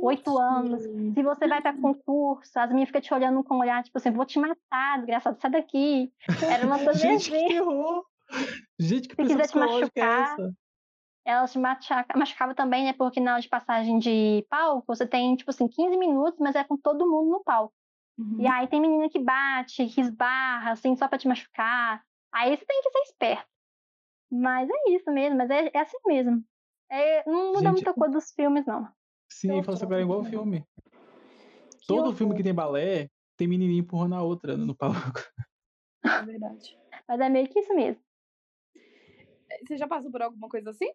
[0.00, 0.82] 8 anos.
[0.82, 4.10] Se você vai pra concurso, as meninas ficam te olhando com um olhar, tipo assim,
[4.10, 6.10] vou te matar, desgraçado, sai daqui.
[6.50, 8.02] Era uma coisa gente, que terror!
[8.78, 10.52] Gente, que Se quiser te pressão psicológica é
[11.24, 12.92] Elas te machuca- machucavam também, né?
[12.92, 16.64] Porque na hora de passagem de palco, você tem, tipo assim, 15 minutos, mas é
[16.64, 17.74] com todo mundo no palco.
[18.18, 18.40] Uhum.
[18.40, 22.04] E aí tem menina que bate, que esbarra, assim, só pra te machucar.
[22.32, 23.46] Aí você tem que ser esperto.
[24.30, 26.42] Mas é isso mesmo, mas é, é assim mesmo.
[26.90, 28.88] É, não muda Gente, muita coisa dos filmes, não.
[29.30, 30.66] Sim, Eu fala tô agora é igual o filme.
[30.90, 32.36] Que Todo filme horror.
[32.36, 34.94] que tem balé tem menininha empurrando a outra no palco.
[36.04, 36.76] É verdade.
[37.06, 38.02] Mas é meio que isso mesmo.
[39.66, 40.90] Você já passou por alguma coisa assim?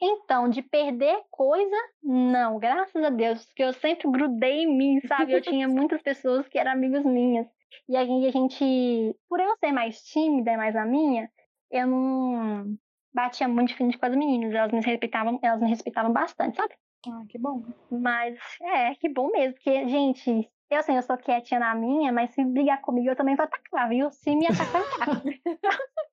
[0.00, 5.32] Então, de perder coisa, não, graças a Deus, porque eu sempre grudei em mim, sabe?
[5.32, 7.48] Eu tinha muitas pessoas que eram amigas minhas.
[7.88, 11.28] E aí a gente, por eu ser mais tímida e mais a minha,
[11.70, 12.78] eu não
[13.12, 16.74] batia muito de frente com as meninas, elas me respeitavam, elas me respeitavam bastante, sabe?
[17.08, 17.62] Ah, que bom.
[17.90, 22.30] Mas é, que bom mesmo, porque, gente, eu assim, eu sou quietinha na minha, mas
[22.30, 24.10] se brigar comigo eu também vou atacar, viu?
[24.12, 25.22] Se me atacar, eu ataco.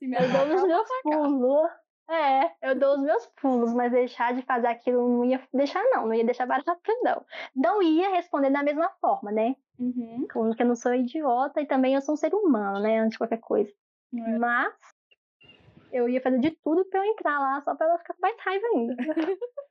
[0.00, 1.70] Se me eu dou os eu meus pulos.
[2.08, 6.06] É, eu dou os meus pulos, mas deixar de fazer aquilo não ia deixar, não.
[6.06, 7.24] Não ia deixar barato, não.
[7.54, 9.54] Não ia responder da mesma forma, né?
[9.78, 10.26] Uhum.
[10.32, 12.98] Porque eu não sou idiota e também eu sou um ser humano, né?
[12.98, 13.70] Antes de qualquer coisa.
[14.16, 14.38] É.
[14.38, 14.74] Mas
[15.92, 18.36] eu ia fazer de tudo pra eu entrar lá, só pra ela ficar com mais
[18.40, 18.96] raiva ainda.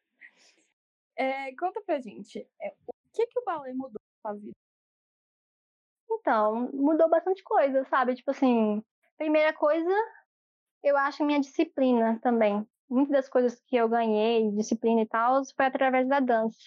[1.22, 4.56] É, conta pra gente, é, o que que o balé mudou na sua vida?
[6.10, 8.16] Então, mudou bastante coisa, sabe?
[8.16, 8.82] Tipo assim,
[9.18, 9.90] primeira coisa,
[10.84, 12.66] eu acho minha disciplina também.
[12.90, 16.58] Muitas das coisas que eu ganhei, disciplina e tal, foi através da dança.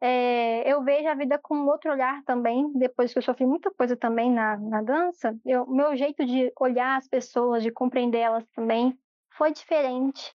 [0.00, 3.96] É, eu vejo a vida com outro olhar também, depois que eu sofri muita coisa
[3.96, 5.36] também na, na dança.
[5.44, 8.96] Eu, meu jeito de olhar as pessoas, de compreender elas também,
[9.36, 10.34] foi diferente.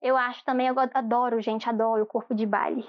[0.00, 2.86] Eu acho também, eu adoro, gente, adoro o corpo de baile.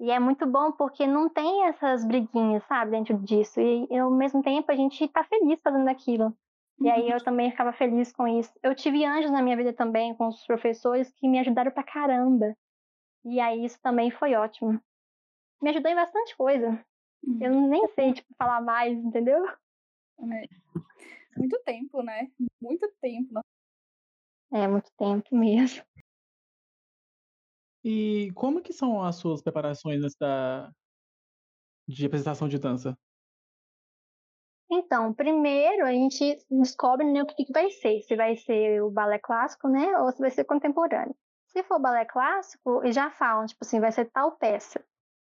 [0.00, 3.60] E é muito bom porque não tem essas briguinhas, sabe, dentro disso.
[3.60, 6.32] E ao mesmo tempo a gente tá feliz fazendo aquilo.
[6.80, 8.52] E aí eu também ficava feliz com isso.
[8.62, 12.56] Eu tive anjos na minha vida também, com os professores que me ajudaram pra caramba.
[13.24, 14.80] E aí isso também foi ótimo.
[15.60, 16.84] Me ajudou em bastante coisa.
[17.40, 19.44] Eu nem sei, tipo, falar mais, entendeu?
[20.20, 20.46] É.
[21.36, 22.28] Muito tempo, né?
[22.60, 23.40] Muito tempo.
[24.52, 25.82] É, muito tempo mesmo.
[27.84, 30.72] E como que são as suas preparações da
[31.88, 32.96] de apresentação de dança?
[34.70, 38.02] Então, primeiro a gente descobre né, o que, que vai ser.
[38.02, 39.96] Se vai ser o balé clássico, né?
[39.98, 41.14] Ou se vai ser contemporâneo.
[41.46, 44.84] Se for balé clássico, eles já falam, tipo assim, vai ser tal peça.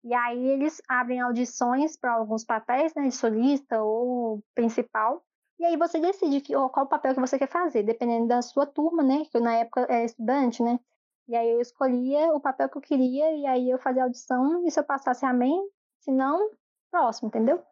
[0.03, 3.07] E aí eles abrem audições para alguns papéis, né?
[3.07, 5.21] De solista ou principal.
[5.59, 9.03] E aí você decide que, qual papel que você quer fazer, dependendo da sua turma,
[9.03, 9.25] né?
[9.25, 10.79] Que eu, na época era estudante, né?
[11.27, 14.71] E aí eu escolhia o papel que eu queria, e aí eu fazia audição, e
[14.71, 15.59] se eu passasse amém,
[15.99, 16.51] se não,
[16.91, 17.63] próximo, entendeu?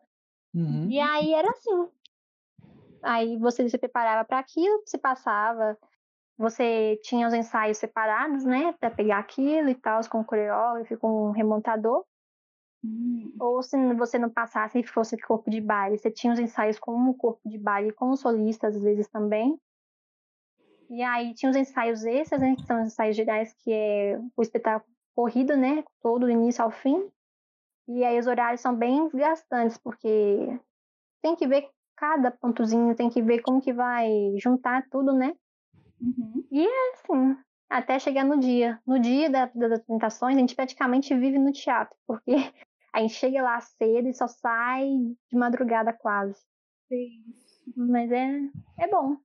[0.53, 0.89] Uhum.
[0.89, 1.89] E aí era assim.
[3.01, 5.77] Aí você se preparava para aquilo, se passava,
[6.37, 11.07] você tinha os ensaios separados, né, para pegar aquilo e tal, com o coreógrafo, com
[11.07, 12.05] o remontador.
[12.83, 16.79] Hum, Ou se você não passasse e fosse corpo de baile, você tinha os ensaios
[16.79, 19.57] com o corpo de baile, com o solista às vezes também.
[20.89, 24.41] E aí tinha os ensaios extras, né, que são os ensaios gerais, que é o
[24.41, 27.09] espetáculo corrido, né, todo do início ao fim.
[27.87, 30.59] E aí os horários são bem desgastantes, porque
[31.21, 35.35] tem que ver cada pontozinho, tem que ver como que vai juntar tudo, né?
[36.01, 36.43] uhum.
[36.93, 37.37] Assim,
[37.69, 38.79] até chegar no dia.
[38.85, 42.31] No dia da- das apresentações, a gente praticamente vive no teatro, porque
[42.93, 44.87] a gente chega lá cedo e só sai
[45.29, 46.39] de madrugada quase.
[46.87, 47.23] Sim.
[47.75, 48.39] Mas é,
[48.79, 49.17] é bom.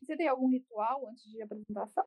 [0.00, 2.04] Você tem algum ritual antes de apresentação?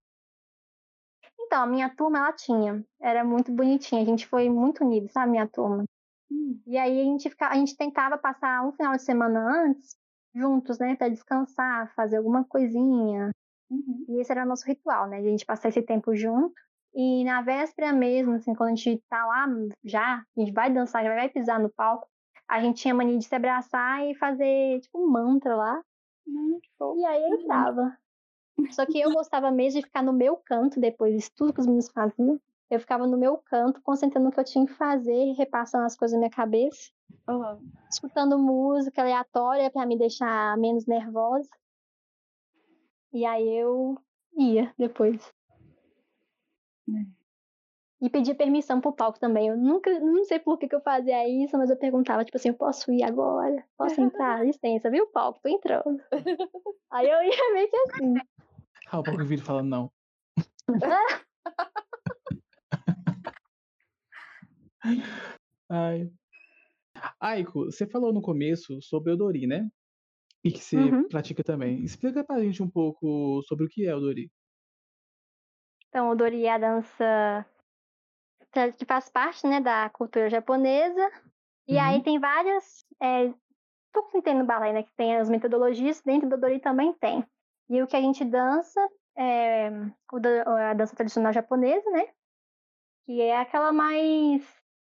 [1.41, 2.83] Então, a minha turma, ela tinha.
[3.01, 4.01] Era muito bonitinha.
[4.01, 5.83] A gente foi muito unido, sabe, minha turma.
[6.31, 9.95] Hum, E aí a gente, fica, a gente tentava passar um final de semana antes,
[10.33, 13.31] juntos, né, para descansar, fazer alguma coisinha.
[13.69, 14.05] uhum.
[14.09, 16.53] E esse era o nosso ritual, né, de a gente passar esse tempo junto.
[16.93, 19.47] E na véspera mesmo, assim, quando a gente tá lá
[19.83, 22.07] já, a gente vai dançar, já vai pisar no palco,
[22.47, 25.81] a gente tinha mania de se abraçar e fazer, tipo, um mantra lá.
[26.27, 26.59] Hum.
[26.97, 27.97] E aí entrava.
[28.69, 31.65] Só que eu gostava mesmo de ficar no meu canto depois disso tudo que os
[31.65, 32.39] meninos faziam.
[32.69, 36.13] Eu ficava no meu canto, concentrando no que eu tinha que fazer, repassando as coisas
[36.13, 36.91] na minha cabeça,
[37.27, 37.59] Aham.
[37.89, 41.49] escutando música aleatória para me deixar menos nervosa.
[43.11, 43.97] E aí eu
[44.37, 45.33] ia depois.
[48.01, 49.49] E pedia permissão pro palco também.
[49.49, 52.49] Eu nunca, não sei por que, que eu fazia isso, mas eu perguntava, tipo assim,
[52.49, 53.63] eu posso ir agora?
[53.77, 54.43] Posso entrar?
[54.45, 55.39] Licença, viu, palco?
[55.43, 56.01] Tô entrando.
[56.89, 58.13] Aí eu ia meio que assim.
[58.91, 59.91] Ah, o pouco vídeo falando não.
[65.69, 66.11] Ai.
[67.19, 69.69] Aiko, você falou no começo sobre o Dori, né?
[70.43, 71.07] E que você Uhum.
[71.07, 71.81] pratica também.
[71.85, 74.29] Explica pra gente um pouco sobre o que é o Dori.
[75.87, 77.45] Então, o Dori é a dança
[78.77, 81.09] que faz parte, né, da cultura japonesa.
[81.65, 82.03] E aí Uhum.
[82.03, 82.85] tem várias.
[83.01, 83.33] É,
[83.93, 84.83] tudo que tem no balé, né?
[84.83, 87.25] Que tem as metodologias, dentro do Dori também tem.
[87.71, 88.81] E o que a gente dança
[89.17, 89.69] é
[90.69, 92.05] a dança tradicional japonesa, né?
[93.05, 94.45] Que é aquela mais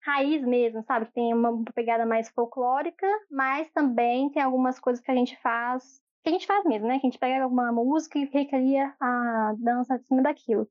[0.02, 1.06] raiz mesmo, sabe?
[1.06, 6.02] Que tem uma pegada mais folclórica, mas também tem algumas coisas que a gente faz,
[6.24, 7.00] que a gente faz mesmo, né?
[7.00, 10.68] Que a gente pega alguma música e recria a dança em cima daquilo.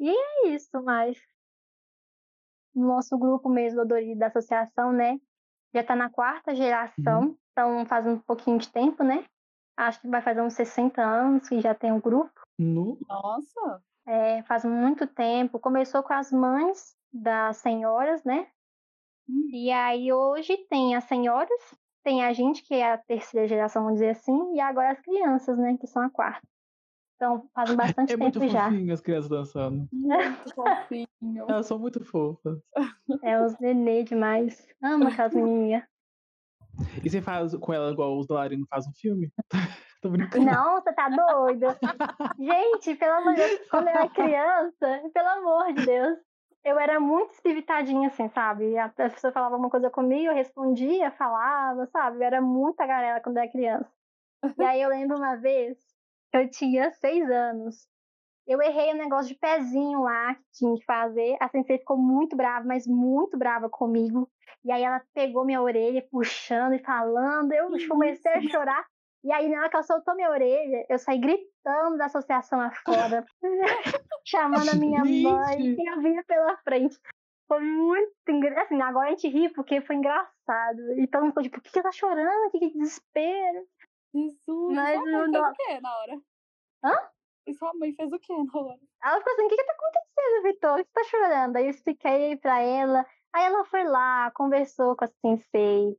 [0.00, 1.18] E é isso, mas
[2.74, 5.20] o nosso grupo mesmo do Dori da associação, né?
[5.74, 9.26] Já tá na quarta geração, então faz um pouquinho de tempo, né?
[9.76, 12.32] Acho que vai fazer uns 60 anos que já tem o grupo.
[12.58, 12.98] No...
[13.08, 13.82] Nossa.
[14.06, 15.58] É, faz muito tempo.
[15.58, 18.46] Começou com as mães das senhoras, né?
[19.28, 19.48] Hum.
[19.52, 21.48] E aí hoje tem as senhoras,
[22.04, 25.56] tem a gente que é a terceira geração, vamos dizer assim, e agora as crianças,
[25.56, 26.46] né, que são a quarta.
[27.16, 28.64] Então faz bastante É muito tempo já.
[28.64, 29.88] fofinho as crianças dançando.
[29.92, 31.06] Muito fofinho.
[31.48, 32.58] Elas são muito fofas.
[33.22, 34.66] É os nenê demais.
[34.82, 35.84] Amo aquelas menininhas.
[37.04, 39.32] E você faz com ela igual os Dolarino faz um filme?
[40.02, 40.44] Tô brincando.
[40.44, 41.66] Não, você tá doido.
[42.38, 46.18] Gente, pelo amor de Deus, quando eu era criança, pelo amor de Deus,
[46.62, 48.76] eu era muito espiritadinha, assim, sabe?
[48.76, 52.18] A pessoa falava uma coisa comigo, eu respondia, falava, sabe?
[52.18, 53.90] Eu era muita galera quando eu era criança.
[54.58, 55.78] E aí eu lembro uma vez
[56.34, 57.86] eu tinha seis anos.
[58.46, 61.36] Eu errei um negócio de pezinho lá que tinha que fazer.
[61.40, 64.30] A sensei ficou muito brava, mas muito brava comigo.
[64.64, 67.52] E aí ela pegou minha orelha, puxando e falando.
[67.52, 68.86] Eu comecei a chorar.
[69.24, 73.24] E aí, na hora que ela soltou minha orelha, eu saí gritando da associação afora,
[74.22, 76.98] chamando a minha mãe, que eu vinha pela frente.
[77.48, 78.64] Foi muito engraçado.
[78.66, 80.98] Assim, agora a gente ri porque foi engraçado.
[80.98, 82.50] E todo mundo ficou tipo, por que ela tá chorando?
[82.50, 83.66] Que, que desespero.
[84.14, 86.20] Jesus, Mas fez não- o quê na hora?
[86.84, 87.08] Hã?
[87.46, 88.78] E sua mãe fez o quê na hora?
[89.02, 90.78] Ela ficou assim, o que que tá acontecendo, Vitor?
[90.78, 91.56] Você tá chorando?
[91.56, 93.06] Aí eu expliquei pra ela.
[93.32, 95.96] Aí ela foi lá, conversou com a sensei.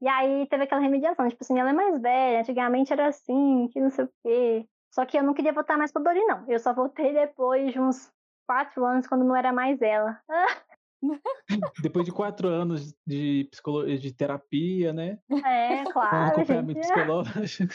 [0.00, 3.80] E aí teve aquela remediação, tipo assim, ela é mais velha, antigamente era assim, que
[3.80, 4.68] não sei o quê.
[4.92, 6.44] Só que eu não queria voltar mais pra Dori, não.
[6.48, 8.12] Eu só voltei depois de uns
[8.46, 10.20] quatro anos, quando não era mais ela.
[11.82, 13.84] Depois de quatro anos de, psicolo...
[13.86, 15.18] de terapia, né?
[15.44, 16.92] É, claro, acompanhamento gente.
[16.92, 17.74] psicológico.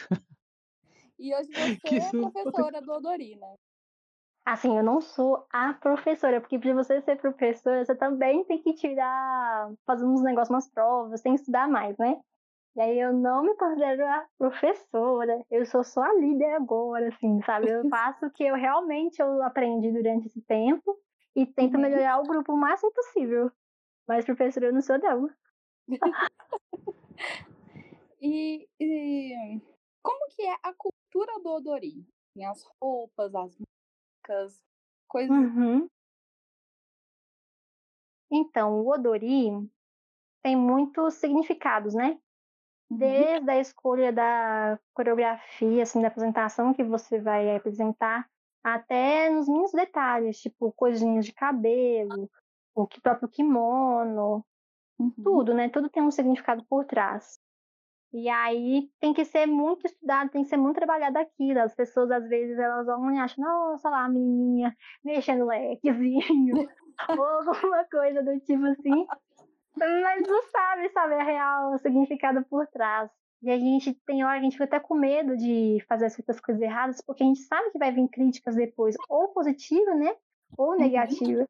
[1.20, 3.48] E hoje você Que é professora do Odorina.
[4.46, 8.74] Assim, eu não sou a professora, porque pra você ser professora, você também tem que
[8.76, 12.22] tirar, fazer uns negócios, umas provas, tem que estudar mais, né?
[12.76, 17.42] E aí eu não me considero a professora, eu sou só a líder agora, assim,
[17.44, 17.70] sabe?
[17.70, 20.98] Eu faço o que eu realmente eu aprendi durante esse tempo
[21.36, 21.82] e tento Uhum.
[21.82, 23.52] melhorar o grupo o máximo possível.
[24.08, 25.30] Mas professora eu não sou, não.
[28.22, 29.62] E, e
[30.02, 30.74] como que é a
[31.12, 32.06] cultura do Odori?
[32.34, 34.62] Tem as roupas, as músicas,
[35.08, 35.36] coisas.
[35.36, 35.88] Uhum.
[38.32, 39.50] Então, o Odori
[40.44, 42.18] tem muitos significados, né?
[42.92, 42.98] Uhum.
[42.98, 48.30] Desde a escolha da coreografia, assim, da apresentação que você vai apresentar,
[48.64, 52.30] até nos mínimos detalhes, tipo coisinhas de cabelo,
[52.76, 54.46] o próprio kimono,
[55.00, 55.14] Uhum.
[55.24, 55.70] tudo, né?
[55.70, 57.40] Tudo tem um significado por trás.
[58.14, 61.60] E aí tem que ser muito estudado, tem que ser muito trabalhado aquilo.
[61.60, 66.56] As pessoas, às vezes, elas olham e acham, nossa, lá a menininha mexendo lequezinho,
[67.10, 69.06] ou alguma coisa do tipo assim.
[69.78, 73.12] Mas não sabe, sabe, a real o significado por trás.
[73.44, 76.40] E a gente tem hora que a gente fica até com medo de fazer certas
[76.40, 80.16] coisas erradas, porque a gente sabe que vai vir críticas depois, ou positiva, né?
[80.58, 81.48] Ou negativa.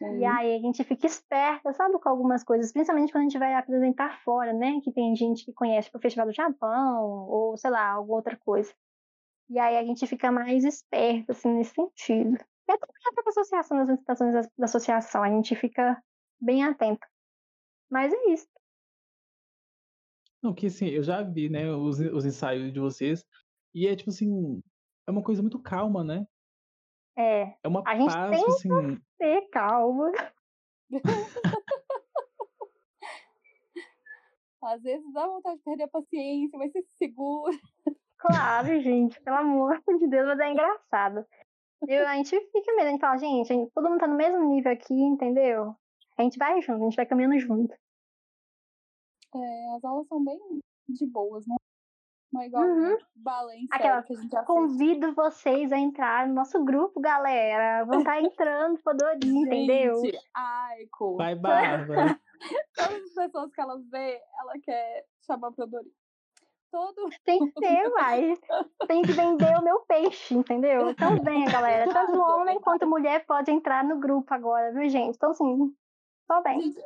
[0.00, 0.28] E Uhum.
[0.28, 4.20] aí a gente fica esperta, sabe, com algumas coisas, principalmente quando a gente vai apresentar
[4.22, 4.80] fora, né?
[4.82, 8.74] Que tem gente que conhece o Festival do Japão, ou sei lá, alguma outra coisa.
[9.48, 12.36] E aí a gente fica mais esperto, assim, nesse sentido.
[12.68, 13.88] E até a própria associação, nas
[14.34, 16.02] da- da associação, a gente fica
[16.40, 17.06] bem atento.
[17.90, 18.48] Mas é isso.
[20.42, 23.24] Não, que assim, eu já vi, né, os, os ensaios de vocês.
[23.74, 24.62] E é tipo assim,
[25.06, 26.26] é uma coisa muito calma, né?
[27.18, 29.00] É, É uma A gente paz, tem tipo assim.
[29.18, 30.12] ter calma.
[34.62, 37.56] Às vezes dá vontade de perder a paciência, mas você se segura.
[38.18, 41.24] Claro, gente, pelo amor de Deus, mas é engraçado.
[41.86, 44.42] Eu, a gente fica mesmo, a gente fala, gente, gente- todo mundo tá no mesmo
[44.48, 45.76] nível aqui, entendeu?
[46.16, 47.72] A gente vai junto, a gente vai caminhando junto.
[49.34, 50.38] É, as aulas são bem
[50.88, 51.54] de boas, né?
[52.38, 52.96] É igual Uhum.
[53.70, 54.46] Aquela- que a gente assiste.
[54.46, 57.84] Convido vocês a entrar no nosso grupo, galera.
[57.84, 59.96] Vão estar entrando pro Dorinho, entendeu?
[60.00, 61.16] Gente, Aiko.
[61.16, 62.18] Vai, Bárbara.
[62.76, 65.88] Todas as pessoas que ela vê, ela quer chamar pro Dori.
[66.70, 68.34] Todo Tem que ter, vai.
[68.86, 70.90] Tem que vender o meu peixe, entendeu?
[70.90, 71.90] Então venha, galera.
[71.90, 75.14] Tanto homem quanto mulher pode entrar no grupo agora, viu, gente?
[75.16, 75.72] Então, assim,
[76.26, 76.60] só vem.
[76.60, 76.84] Gente,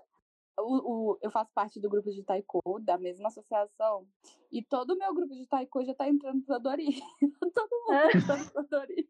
[0.61, 4.07] o, o- eu faço parte do grupo de taiko, da mesma associação,
[4.53, 6.87] e todo o meu grupo de taiko já tá entrando pro Dori.
[7.55, 9.09] todo mundo tá entrando pro Dori.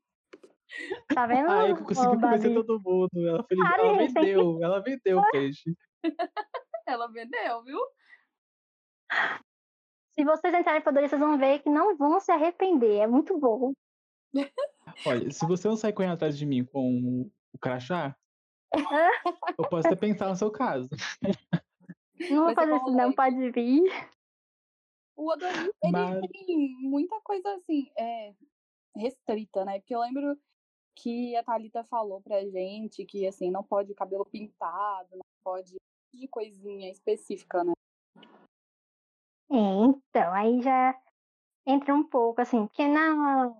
[1.14, 1.50] Tá vendo?
[1.50, 3.10] Aí eu ô, consegui convencer todo mundo.
[3.28, 5.74] Ela, feliz, Claro, ela tem que- vendeu, ela vendeu o peixe.
[6.86, 7.78] Ela vendeu, viu?
[10.12, 12.98] Se vocês entrarem pro Dorinho, vocês vão ver que não vão se arrepender.
[12.98, 13.72] É muito bom.
[15.06, 18.16] Olha, se você não sair correndo atrás de mim com o crachá,
[19.58, 20.88] eu posso até pensar no seu caso.
[22.30, 23.12] Não vou fazer isso, não.
[23.12, 23.82] Pode vir.
[25.16, 28.34] O Odori, ele Mas- tem muita coisa assim, é,
[28.96, 29.80] restrita, né?
[29.80, 30.38] Porque eu lembro
[30.96, 35.76] que a Thalita falou pra gente que, assim, não pode cabelo pintado, não pode
[36.12, 37.72] de coisinha específica, né?
[39.50, 41.00] É, então, aí já
[41.66, 43.54] entra um pouco, assim, porque na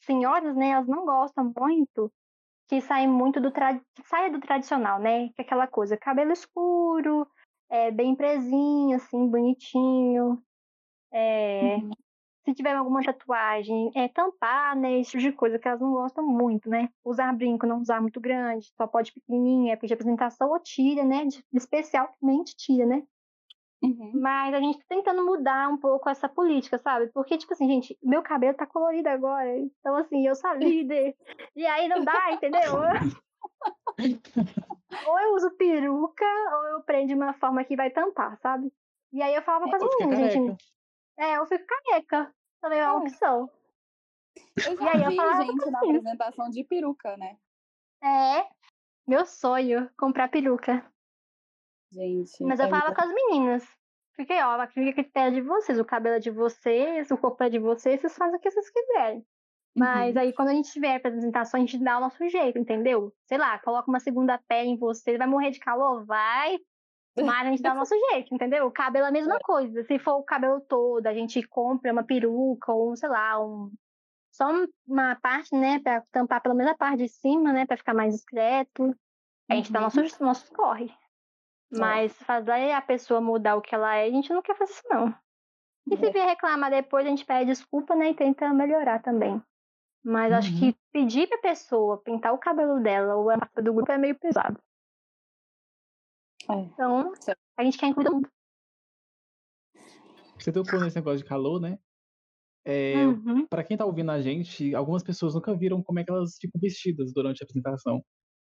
[0.00, 2.12] senhoras, né, elas não gostam muito
[2.72, 3.78] que saia muito do, tra...
[4.06, 5.28] saia do tradicional, né?
[5.28, 7.28] Que é aquela coisa, cabelo escuro,
[7.68, 10.42] é, bem presinho, assim, bonitinho.
[11.12, 11.90] É, uhum.
[12.46, 15.00] Se tiver alguma tatuagem, é tampar, né?
[15.00, 16.88] Esse tipo de coisa que elas não gostam muito, né?
[17.04, 21.26] Usar brinco, não usar muito grande, só pode pequenininha, é pedir apresentação ou tira, né?
[21.26, 23.02] De, especialmente tira, né?
[23.82, 24.12] Uhum.
[24.14, 27.08] Mas a gente tá tentando mudar um pouco essa política, sabe?
[27.08, 29.58] Porque, tipo assim, gente, meu cabelo tá colorido agora.
[29.58, 31.16] Então, assim, eu sou líder.
[31.56, 32.60] e aí não dá, entendeu?
[35.06, 38.72] ou eu uso peruca, ou eu prendo de uma forma que vai tampar, sabe?
[39.12, 40.64] E aí eu falava com as meninas, gente.
[41.18, 42.32] É, eu fico careca.
[42.60, 43.50] Também é uma opção.
[44.64, 47.36] Eu já e aí vi eu falava gente na apresentação de peruca, né?
[48.02, 48.46] É,
[49.06, 50.84] meu sonho, comprar peruca.
[51.92, 52.42] Gente.
[52.44, 53.68] Mas eu é falava com as meninas.
[54.14, 57.50] Fiquei, ó, a clínica é de vocês, o cabelo é de vocês, o corpo é
[57.50, 59.24] de vocês, vocês fazem o que vocês quiserem.
[59.74, 60.20] Mas uhum.
[60.20, 63.12] aí, quando a gente tiver apresentação, a gente dá o nosso jeito, entendeu?
[63.26, 66.04] Sei lá, coloca uma segunda pele em você, vai morrer de calor?
[66.04, 66.58] Vai.
[67.16, 68.66] Mas a gente dá o nosso jeito, entendeu?
[68.66, 69.40] O cabelo é a mesma é.
[69.40, 69.82] coisa.
[69.84, 73.70] Se for o cabelo todo, a gente compra uma peruca ou, sei lá, um...
[74.30, 74.50] só
[74.86, 78.14] uma parte, né, pra tampar pelo menos a parte de cima, né, pra ficar mais
[78.14, 78.94] discreto.
[79.48, 79.72] A gente uhum.
[79.72, 80.92] dá nossos, nossos corre.
[81.72, 81.78] É.
[81.78, 84.82] Mas fazer a pessoa mudar o que ela é, a gente não quer fazer isso,
[84.88, 85.14] não.
[85.90, 86.10] E se é.
[86.10, 88.10] vier reclamar depois, a gente pede desculpa, né?
[88.10, 89.42] E tenta melhorar também.
[90.04, 90.38] Mas uhum.
[90.38, 93.98] acho que pedir pra pessoa pintar o cabelo dela ou a marca do grupo é
[93.98, 94.60] meio pesado.
[96.50, 96.54] É.
[96.54, 97.12] Então,
[97.56, 98.28] a gente quer incluir todo mundo.
[100.38, 101.78] Você tocou nesse negócio de calor, né?
[102.64, 103.46] É, uhum.
[103.46, 106.60] Para quem tá ouvindo a gente, algumas pessoas nunca viram como é que elas ficam
[106.60, 108.04] vestidas durante a apresentação.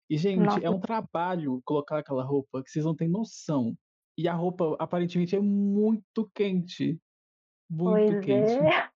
[0.10, 0.60] E, gente, Nossa.
[0.60, 3.76] é um trabalho colocar aquela roupa que vocês não têm noção.
[4.18, 7.00] E a roupa aparentemente é muito quente.
[7.70, 8.52] Muito pois quente.
[8.52, 8.90] É.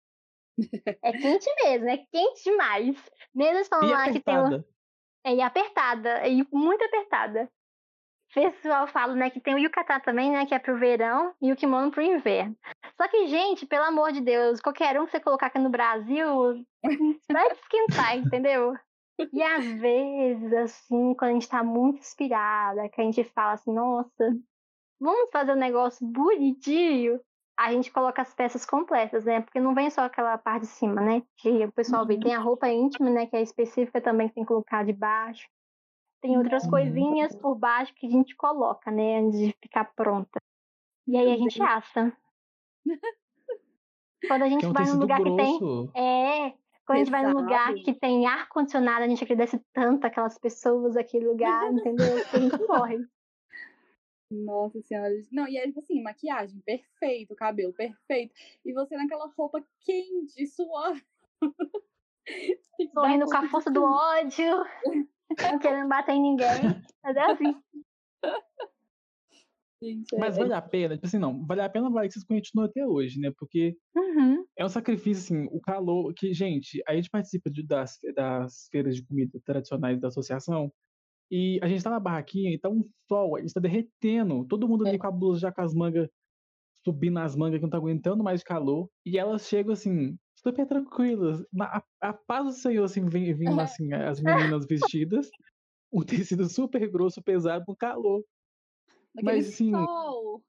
[1.03, 2.97] é quente mesmo, é quente demais.
[3.35, 4.65] Mesmo falando lá que tem.
[5.25, 7.51] É, e apertada, e muito apertada.
[8.31, 11.51] O pessoal fala, né, que tem o yukata também, né, que é pro verão, e
[11.51, 12.57] o kimono pro inverno.
[12.97, 16.65] Só que, gente, pelo amor de Deus, qualquer um que você colocar aqui no Brasil
[17.33, 18.75] vai esquentar, entendeu?
[19.19, 23.73] E às vezes, assim, quando a gente tá muito inspirada, que a gente fala assim,
[23.73, 24.37] nossa,
[25.01, 27.21] vamos fazer um negócio bonitinho,
[27.59, 29.41] a gente coloca as peças completas, né?
[29.41, 31.23] Porque não vem só aquela parte de cima, né?
[31.37, 32.15] Que o pessoal vê.
[32.15, 32.21] Uhum.
[32.21, 33.27] Tem a roupa íntima, né?
[33.27, 35.49] Que é específica também, que tem que colocar de baixo.
[36.21, 36.71] Tem outras uhum.
[36.71, 39.19] coisinhas por baixo que a gente coloca, né?
[39.19, 40.39] Antes de ficar pronta.
[41.09, 42.17] E aí a gente assa.
[44.29, 45.37] Quando a gente é um vai num lugar grosso.
[45.37, 45.91] que tem.
[45.97, 46.55] É,
[46.89, 50.97] quando a gente vai num lugar que tem ar-condicionado, a gente agradece tanto aquelas pessoas,
[50.97, 52.25] aquele lugar, entendeu?
[52.31, 53.07] Que a gente morre.
[54.31, 55.13] Nossa senhora.
[55.31, 58.33] Não, e é tipo assim, maquiagem perfeito, cabelo perfeito.
[58.65, 60.99] E você naquela roupa quente, suor.
[62.95, 64.65] Sorrindo com a força do ódio.
[65.43, 66.83] não querendo bater em ninguém.
[67.05, 67.63] Mas é assim.
[69.83, 70.19] Gente, é...
[70.19, 72.85] Mas vale a pena, tipo assim, não, vale a pena vale que vocês continuam até
[72.85, 73.31] hoje, né?
[73.39, 74.45] Porque uhum.
[74.57, 78.97] é um sacrifício, assim, o calor, que, gente, a gente participa de, das, das feiras
[78.97, 80.73] de comida tradicionais da associação,
[81.31, 84.67] e a gente tá na barraquinha e tá um sol, a gente tá derretendo, todo
[84.69, 84.99] mundo ali é.
[84.99, 86.09] com a blusa já com as mangas,
[86.85, 90.67] subindo as mangas que não tá aguentando mais de calor, e elas chegam assim, super
[90.67, 94.21] tranquilas, a, a paz do Senhor, assim, vem, vindo assim, as
[94.57, 95.31] meninas vestidas,
[95.93, 98.25] um tecido super grosso, pesado, com calor
[99.15, 100.43] mas assim, sol.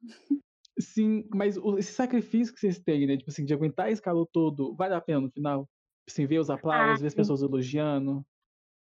[0.79, 3.17] Sim, mas esse sacrifício que vocês têm, né?
[3.17, 5.67] Tipo assim, de aguentar esse calor todo, vale a pena no final?
[6.07, 8.25] Assim, ver os aplausos, ah, ver as pessoas elogiando.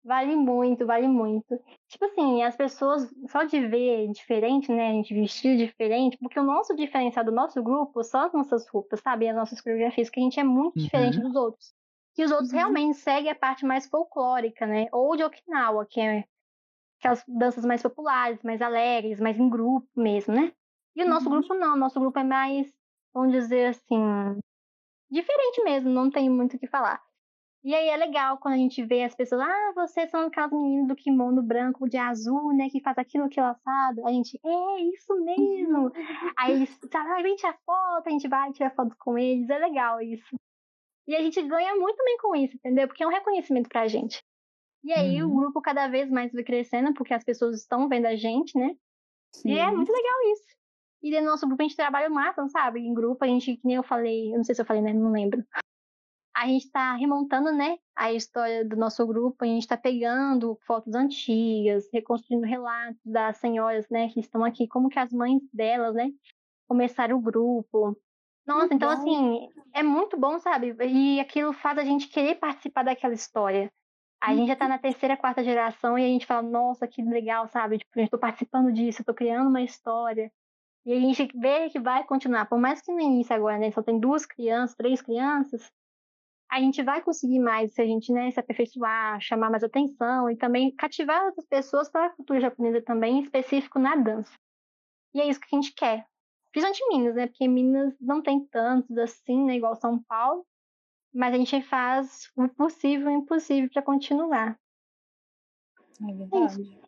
[0.05, 1.59] Vale muito, vale muito.
[1.89, 4.89] Tipo assim, as pessoas, só de ver diferente, né?
[4.89, 9.01] A gente vestir diferente, porque o nosso diferencial do nosso grupo são as nossas roupas,
[9.01, 9.29] sabe?
[9.29, 10.85] As nossas coreografias, que a gente é muito uhum.
[10.85, 11.73] diferente dos outros.
[12.17, 12.59] E os outros uhum.
[12.59, 14.89] realmente seguem a parte mais folclórica, né?
[14.93, 16.25] Ou de Okinawa, que é
[17.05, 20.53] aquelas danças mais populares, mais alegres, mais em grupo mesmo, né?
[20.97, 21.39] E o nosso uhum.
[21.41, 22.73] grupo não, o nosso grupo é mais,
[23.13, 24.41] vamos dizer assim,
[25.11, 27.03] diferente mesmo, não tem muito o que falar.
[27.63, 30.89] E aí é legal quando a gente vê as pessoas, ah, vocês são aquelas meninas
[30.89, 34.07] do kimono branco de azul, né, que faz aquilo, aquilo assado.
[34.07, 35.91] A gente, é, isso mesmo.
[36.39, 40.01] aí eles, ah, vem tirar foto, a gente vai tirar foto com eles, é legal
[40.01, 40.37] isso.
[41.07, 42.87] E a gente ganha muito bem com isso, entendeu?
[42.87, 44.23] Porque é um reconhecimento pra gente.
[44.85, 45.30] E aí uhum.
[45.30, 48.76] o grupo cada vez mais vai crescendo, porque as pessoas estão vendo a gente, né?
[49.32, 49.53] Sim.
[49.53, 50.55] E é muito legal isso.
[51.03, 52.80] E dentro do nosso grupo a gente trabalha o máximo, sabe?
[52.80, 54.93] Em grupo a gente, que nem eu falei, eu não sei se eu falei, né?
[54.93, 55.43] Não lembro.
[56.37, 60.93] a gente está remontando, né, a história do nosso grupo, a gente está pegando fotos
[60.95, 66.11] antigas, reconstruindo relatos das senhoras, né, que estão aqui, como que as mães delas, né,
[66.68, 67.97] começaram o grupo.
[68.47, 70.76] Nossa, então assim, é muito bom, sabe?
[70.85, 73.72] E aquilo faz a gente querer participar daquela história.
[74.27, 77.47] A gente já tá na terceira, quarta geração e a gente fala, nossa, que legal,
[77.49, 77.79] sabe?
[77.79, 80.33] Tipo, eu tô participando disso, eu tô criando uma história.
[80.87, 82.47] E a gente vê que vai continuar.
[82.47, 85.70] Por mais que no início agora, né, só tem duas crianças, três crianças,
[86.51, 90.37] a gente vai conseguir mais se a gente né, se aperfeiçoar, chamar mais atenção e
[90.37, 94.33] também cativar outras pessoas para a cultura japonesa também, em específico na dança.
[95.14, 96.07] E é isso que a gente quer.
[96.51, 97.27] Principalmente Minas, né?
[97.27, 99.57] Porque Minas não tem tantos assim, né?
[99.57, 100.47] Igual São Paulo.
[101.15, 104.59] Mas a gente faz o possível e o impossível para continuar.
[106.03, 106.81] É verdade.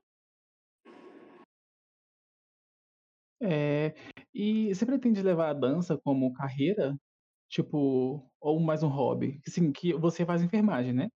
[3.41, 3.95] É,
[4.35, 6.99] e você pretende levar a dança como carreira?
[7.49, 9.41] Tipo, ou mais um hobby?
[9.47, 11.09] Assim, que você faz enfermagem, né?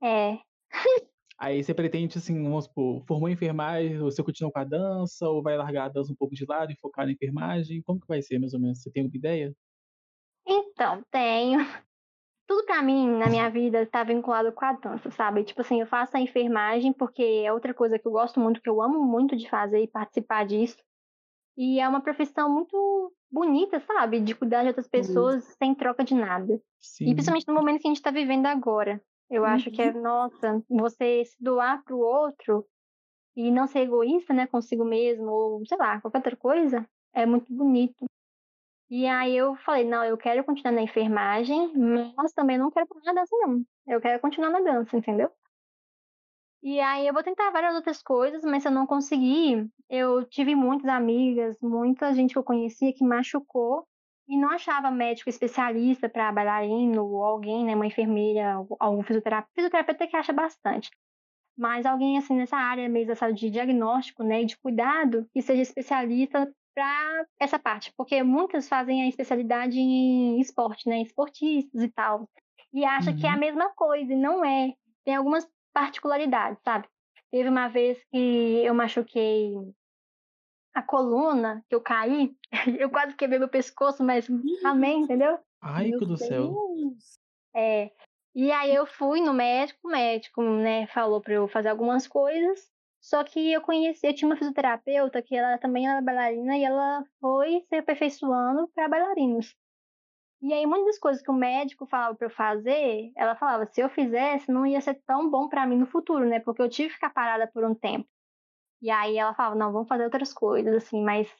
[0.00, 0.38] É.
[1.36, 5.42] Aí você pretende, assim, vamos supor, formou em enfermagem, você continua com a dança, ou
[5.42, 7.82] vai largar a dança um pouco de lado e focar na enfermagem?
[7.82, 8.80] Como que vai ser, mais ou menos?
[8.80, 9.52] Você tem alguma ideia?
[10.46, 11.58] Então, tenho.
[12.46, 15.44] Tudo pra mim, na minha vida, tá vinculado com a dança, sabe?
[15.44, 18.68] Tipo assim, eu faço a enfermagem porque é outra coisa que eu gosto muito, que
[18.68, 20.76] eu amo muito de fazer e participar disso.
[21.56, 24.20] E é uma profissão muito bonita, sabe?
[24.20, 25.54] De cuidar de outras pessoas uhum.
[25.58, 26.60] sem troca de nada.
[26.80, 27.06] Sim.
[27.06, 29.00] E principalmente no momento que a gente está vivendo agora.
[29.30, 29.48] Eu uhum.
[29.48, 32.66] acho que é, nossa, você se doar para o outro
[33.36, 37.52] e não ser egoísta, né, consigo mesmo, ou sei lá, qualquer outra coisa, é muito
[37.52, 38.04] bonito.
[38.96, 41.72] E aí eu falei, não, eu quero continuar na enfermagem,
[42.16, 43.64] mas também não quero parar na dança, não.
[43.88, 45.32] Eu quero continuar na dança, entendeu?
[46.62, 50.54] E aí eu vou tentar várias outras coisas, mas se eu não conseguir, eu tive
[50.54, 53.84] muitas amigas, muita gente que eu conhecia que machucou
[54.28, 60.06] e não achava médico especialista para bailarino ou alguém, né, uma enfermeira, algum fisioterapeuta, fisioterapeuta
[60.06, 60.88] que acha bastante.
[61.58, 65.62] Mas alguém assim nessa área mesmo essa de diagnóstico, né, e de cuidado, que seja
[65.62, 72.28] especialista para essa parte, porque muitas fazem a especialidade em esporte, né, esportistas e tal,
[72.72, 73.16] e acha uhum.
[73.16, 73.40] que é a uhum.
[73.40, 74.74] mesma coisa e não é.
[75.04, 76.88] Tem algumas particularidades, sabe?
[77.30, 79.52] Teve uma vez que eu machuquei
[80.74, 82.36] a coluna, que eu caí,
[82.80, 84.28] eu quase quebrei meu pescoço, mas
[84.64, 85.38] amém, entendeu?
[85.60, 86.54] Ai, meu do céu.
[87.54, 87.92] É.
[88.34, 92.73] E aí eu fui no médico, o médico, né, falou para eu fazer algumas coisas.
[93.04, 97.04] Só que eu conheci, eu tinha uma fisioterapeuta que ela também era bailarina e ela
[97.20, 99.54] foi se aperfeiçoando para bailarinos.
[100.40, 103.78] E aí, muitas das coisas que o médico falava para eu fazer, ela falava, se
[103.82, 106.40] eu fizesse, não ia ser tão bom para mim no futuro, né?
[106.40, 108.08] Porque eu tive que ficar parada por um tempo.
[108.80, 111.30] E aí ela falava, não, vamos fazer outras coisas, assim, mais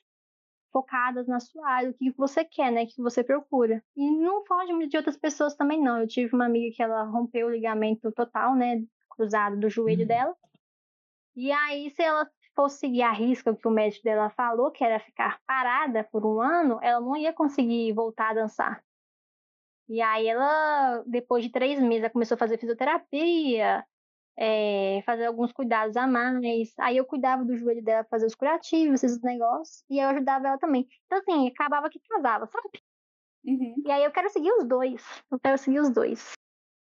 [0.70, 2.84] focadas na sua área, o que você quer, né?
[2.84, 3.82] O que você procura.
[3.96, 5.98] E não foge de outras pessoas também, não.
[5.98, 8.84] Eu tive uma amiga que ela rompeu o ligamento total, né?
[9.08, 10.08] Cruzado do joelho uhum.
[10.08, 10.36] dela.
[11.36, 15.00] E aí, se ela fosse seguir a risca que o médico dela falou, que era
[15.00, 18.84] ficar parada por um ano, ela não ia conseguir voltar a dançar.
[19.88, 23.84] E aí ela, depois de três meses, ela começou a fazer fisioterapia,
[24.36, 26.72] é, fazer alguns cuidados a mais.
[26.78, 30.58] Aí eu cuidava do joelho dela, fazer os curativos, esses negócios, e eu ajudava ela
[30.58, 30.88] também.
[31.06, 32.68] Então, assim, acabava que casava, sabe?
[33.44, 33.74] Uhum.
[33.84, 35.04] E aí eu quero seguir os dois.
[35.30, 36.32] Eu quero seguir os dois.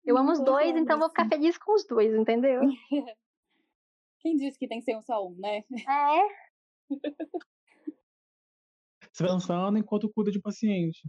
[0.05, 2.61] Eu amo os dois, então vou ficar feliz com os dois, entendeu?
[4.23, 5.65] Quem disse que tem que ser um só um, né?
[5.89, 6.43] É.
[9.13, 11.03] Você vai lançando enquanto cuida de paciente.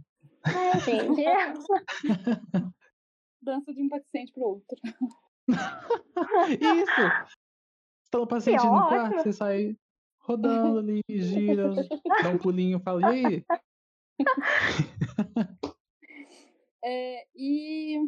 [0.44, 1.22] É, gente.
[3.42, 4.76] Dança de um paciente pro outro.
[6.48, 7.00] Isso!
[8.02, 9.76] Você tá no paciente no quarto, você sai
[10.20, 11.70] rodando ali, gira,
[12.22, 13.44] dá um pulinho, fala, e aí?
[16.86, 17.98] É, e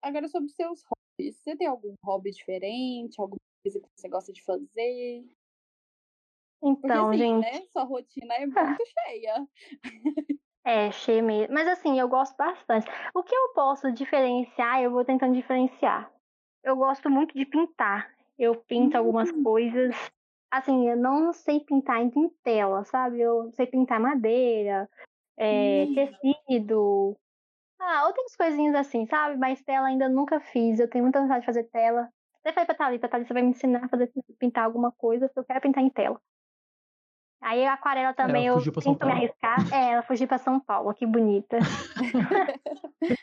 [0.00, 1.36] agora sobre seus hobbies.
[1.42, 3.20] Você tem algum hobby diferente?
[3.20, 5.24] Alguma coisa que você gosta de fazer?
[6.62, 7.40] Então, Porque, assim, gente.
[7.40, 9.48] Né, sua rotina é muito cheia.
[10.64, 11.54] É, cheio mesmo.
[11.54, 12.86] Mas assim, eu gosto bastante.
[13.14, 16.12] O que eu posso diferenciar, eu vou tentando diferenciar.
[16.62, 18.14] Eu gosto muito de pintar.
[18.38, 18.98] Eu pinto uhum.
[18.98, 19.42] algumas hum.
[19.42, 19.94] coisas.
[20.50, 23.20] Assim, eu não sei pintar em tela, sabe?
[23.20, 24.88] Eu sei pintar madeira,
[25.36, 25.94] é, uhum.
[25.94, 27.16] tecido.
[27.78, 29.36] Ah, outras coisinhas assim, sabe?
[29.38, 30.78] Mas tela ainda nunca fiz.
[30.78, 32.10] Eu tenho muita vontade de fazer tela.
[32.40, 35.44] Até falei pra Thalita, Thalita vai me ensinar a fazer, pintar alguma coisa, porque eu
[35.44, 36.20] quero pintar em tela.
[37.42, 39.56] Aí a aquarela também ela eu tento me arriscar.
[39.72, 41.58] É, ela fugiu para São Paulo, que bonita.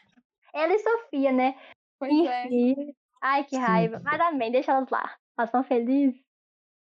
[0.53, 1.55] ela e Sofia, né?
[1.99, 2.89] Pois Enfim.
[2.89, 2.93] é.
[3.21, 3.97] Ai, que raiva.
[3.97, 4.03] Sim.
[4.03, 5.15] Mas também, deixa elas lá.
[5.37, 6.19] Elas estão felizes.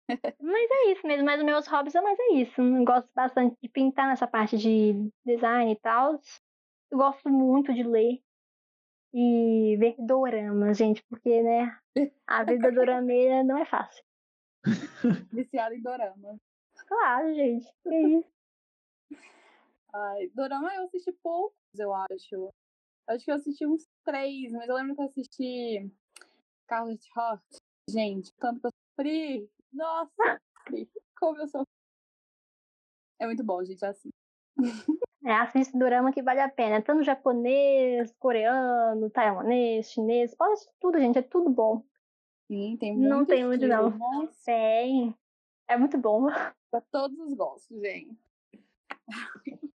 [0.41, 2.63] Mas é isso mesmo, mas os meus hobbies são mais é isso.
[2.63, 6.19] Eu gosto bastante de pintar nessa parte de design e tal.
[6.91, 8.23] Eu gosto muito de ler.
[9.13, 11.79] E ver dorama, gente, porque, né,
[12.27, 14.05] a vida dorameira não é fácil.
[15.33, 16.39] Viciada em dorama.
[16.87, 17.67] Claro, gente.
[17.87, 18.29] É isso.
[19.95, 22.53] Ai, dorama eu assisti poucos, eu acho.
[23.07, 25.91] Acho que eu assisti uns três, mas eu lembro que eu assisti
[26.65, 27.43] Scarlet Heart.
[27.89, 29.51] Gente, tanto que eu sofri.
[29.73, 30.41] Nossa.
[31.19, 31.73] Como eu sofri.
[33.19, 34.11] É muito bom, gente, é assim.
[35.25, 36.83] É, assiste dorama que vale a pena.
[36.83, 40.35] Tanto japonês, coreano, taiwanês, chinês.
[40.35, 41.19] Pode assistir tudo, gente.
[41.19, 41.83] É tudo bom.
[42.47, 43.93] Sim, tem Não muito tem muito, não.
[44.45, 45.15] Tem.
[45.69, 46.27] É muito bom.
[46.71, 48.17] pra todos os gostos, gente.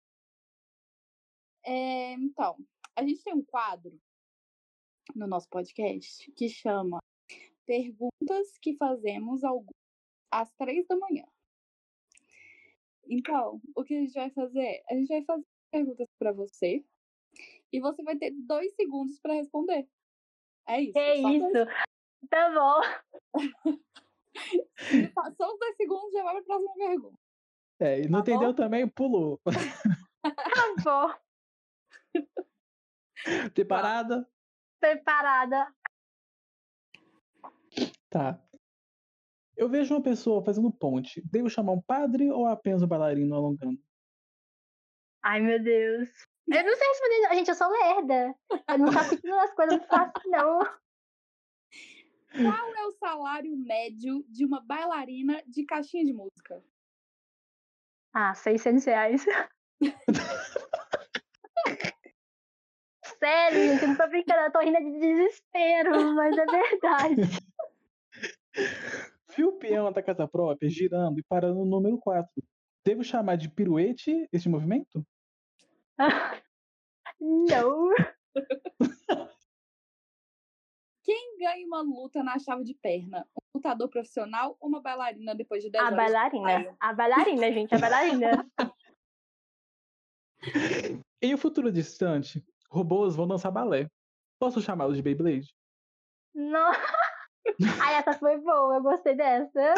[1.63, 2.57] É, então,
[2.95, 3.95] a gente tem um quadro
[5.15, 6.99] no nosso podcast que chama
[7.67, 9.41] Perguntas que fazemos
[10.31, 11.23] às três da manhã.
[13.11, 14.81] Então, o que a gente vai fazer?
[14.89, 16.81] A gente vai fazer perguntas para você
[17.69, 19.85] e você vai ter dois segundos para responder.
[20.65, 20.97] É isso.
[20.97, 21.65] É isso.
[22.29, 22.79] Tá bom.
[25.13, 27.19] Passou os dois segundos, já vai para a próxima pergunta.
[27.81, 28.87] É, e não Tá entendeu também?
[28.87, 29.41] Pulou.
[29.43, 31.13] Tá bom.
[33.53, 34.25] Preparada?
[34.79, 35.75] Preparada.
[38.09, 38.41] Tá.
[39.55, 41.21] Eu vejo uma pessoa fazendo ponte.
[41.25, 43.79] Devo chamar um padre ou apenas um bailarino alongando?
[45.23, 46.09] Ai, meu Deus.
[46.47, 47.19] Eu não sei responder.
[47.21, 47.33] não.
[47.35, 48.35] Gente, eu sou lerda.
[48.67, 50.59] Eu não capto as coisas fácil, não.
[52.31, 56.63] Qual é o salário médio de uma bailarina de caixinha de música?
[58.13, 59.25] Ah, 600 reais.
[63.19, 67.21] Sério, gente, eu não tô brincando, eu tô rindo de desespero, mas é verdade.
[69.35, 72.29] Vi o peão da casa própria girando e parando no número 4.
[72.85, 75.03] Devo chamar de piruete este movimento?
[77.19, 77.89] Não.
[81.03, 83.27] Quem ganha uma luta na chave de perna?
[83.35, 85.97] Um lutador profissional ou uma bailarina depois de 10 A horas?
[85.97, 86.77] de bailarina.
[86.79, 88.51] A bailarina, gente, a bailarina.
[91.21, 93.87] Em um futuro distante, robôs vão dançar balé.
[94.39, 95.53] Posso chamá-los de Beyblade?
[96.33, 96.71] Não.
[97.81, 99.73] Ai, essa foi boa, eu gostei dessa.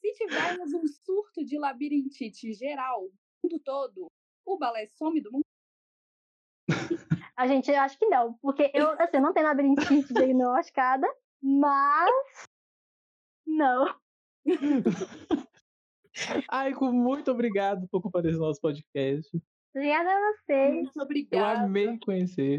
[0.00, 3.10] Se tivermos um surto de labirintite geral, no
[3.50, 4.10] mundo todo,
[4.44, 5.44] o balé some do mundo?
[7.36, 11.06] A gente, eu acho que não, porque eu, assim, eu não tenho labirintite diagnosticada,
[11.42, 12.10] mas.
[13.46, 13.94] Não.
[16.48, 19.30] Aiko, muito obrigado por comparecer ao nosso podcast.
[19.74, 20.74] Obrigada a vocês.
[20.74, 21.60] Muito Eu obrigada.
[21.64, 22.58] amei conhecer.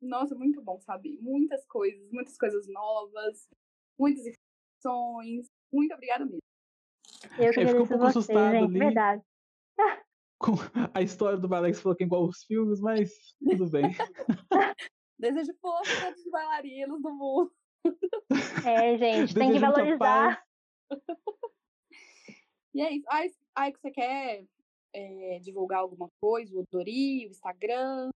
[0.00, 1.18] Nossa, muito bom, sabe?
[1.20, 3.48] Muitas coisas, muitas coisas novas,
[3.98, 5.46] muitas informações.
[5.72, 6.40] Muito obrigada mesmo.
[7.38, 8.78] Eu que Eu fiquei um agradeço pouco assustado ali.
[8.78, 9.22] Verdade.
[10.38, 10.52] Com
[10.94, 13.84] a história do você falou que é igual os filmes, mas tudo bem.
[15.18, 17.52] Desejo força a todos os bailarinos do mundo.
[18.66, 20.42] É, gente, tem que valorizar.
[22.74, 23.06] E é isso.
[23.10, 24.44] Ai, ai, que você quer
[24.94, 26.54] é, divulgar alguma coisa?
[26.56, 28.10] O Odori, o Instagram?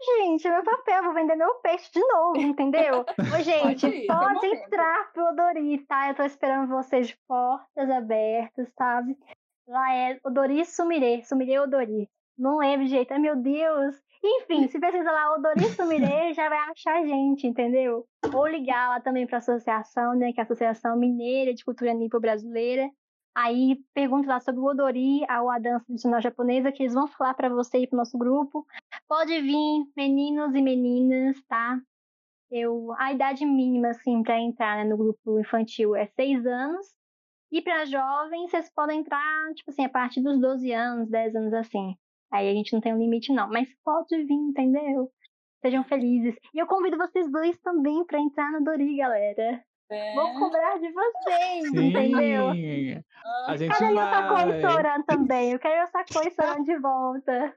[0.00, 3.04] Gente, é meu papel, vou vender meu peixe de novo, entendeu?
[3.34, 6.08] Ô, gente, ir, seu pode entrar pro Odori, tá?
[6.08, 9.16] Eu tô esperando vocês de portas abertas, sabe?
[9.66, 12.08] Lá é Odori Sumire, Sumire Odori.
[12.38, 13.96] Não lembro de jeito, ai meu Deus.
[14.22, 18.06] Enfim, se pesquisar lá Odori Sumire, já vai achar a gente, entendeu?
[18.32, 20.32] Ou ligar lá também pra associação, né?
[20.32, 22.88] Que é a Associação Mineira de Cultura Nipo Brasileira.
[23.40, 27.34] Aí pergunta lá sobre o Odori, a, a dança tradicional japonesa, que eles vão falar
[27.34, 28.66] pra você e pro nosso grupo.
[29.06, 31.80] Pode vir, meninos e meninas, tá?
[32.50, 36.84] Eu, a idade mínima, assim, para entrar né, no grupo infantil é seis anos.
[37.52, 41.52] E para jovens, vocês podem entrar, tipo assim, a partir dos 12 anos, 10 anos,
[41.54, 41.96] assim.
[42.32, 43.48] Aí a gente não tem um limite, não.
[43.48, 45.12] Mas pode vir, entendeu?
[45.62, 46.34] Sejam felizes.
[46.52, 49.64] E eu convido vocês dois também para entrar no Dori, galera.
[49.90, 50.14] É.
[50.14, 52.52] Vou cobrar de vocês, entendeu?
[52.52, 53.02] Sim.
[53.46, 54.60] A gente Cadê meu Sakoi vai.
[54.60, 55.52] Soran também?
[55.52, 57.56] Eu quero meu Sakoi Soran de volta.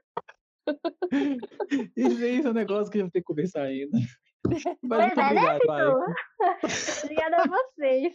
[1.96, 3.98] Isso aí é um negócio que a gente tem que conversar ainda.
[4.82, 6.14] Mas Pois muito é, né?
[7.04, 8.14] Obrigada a vocês.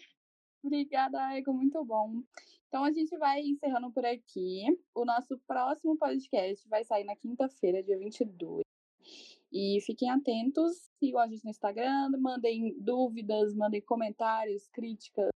[0.64, 2.22] Obrigada, Aiko, muito bom.
[2.68, 4.66] Então a gente vai encerrando por aqui.
[4.94, 8.64] O nosso próximo podcast vai sair na quinta-feira, dia 22.
[9.52, 15.30] E fiquem atentos, sigam a gente no Instagram, mandem dúvidas, mandem comentários, críticas,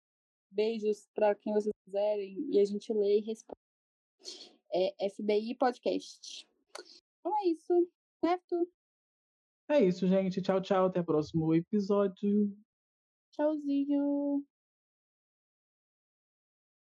[0.51, 3.61] beijos para quem vocês quiserem e a gente lê e responde.
[4.73, 6.47] É FBI Podcast.
[7.21, 7.89] Então é isso,
[8.25, 8.69] certo?
[9.69, 10.43] É isso, gente.
[10.43, 10.87] Tchau, tchau.
[10.87, 12.53] Até o próximo episódio.
[13.33, 14.45] Tchauzinho.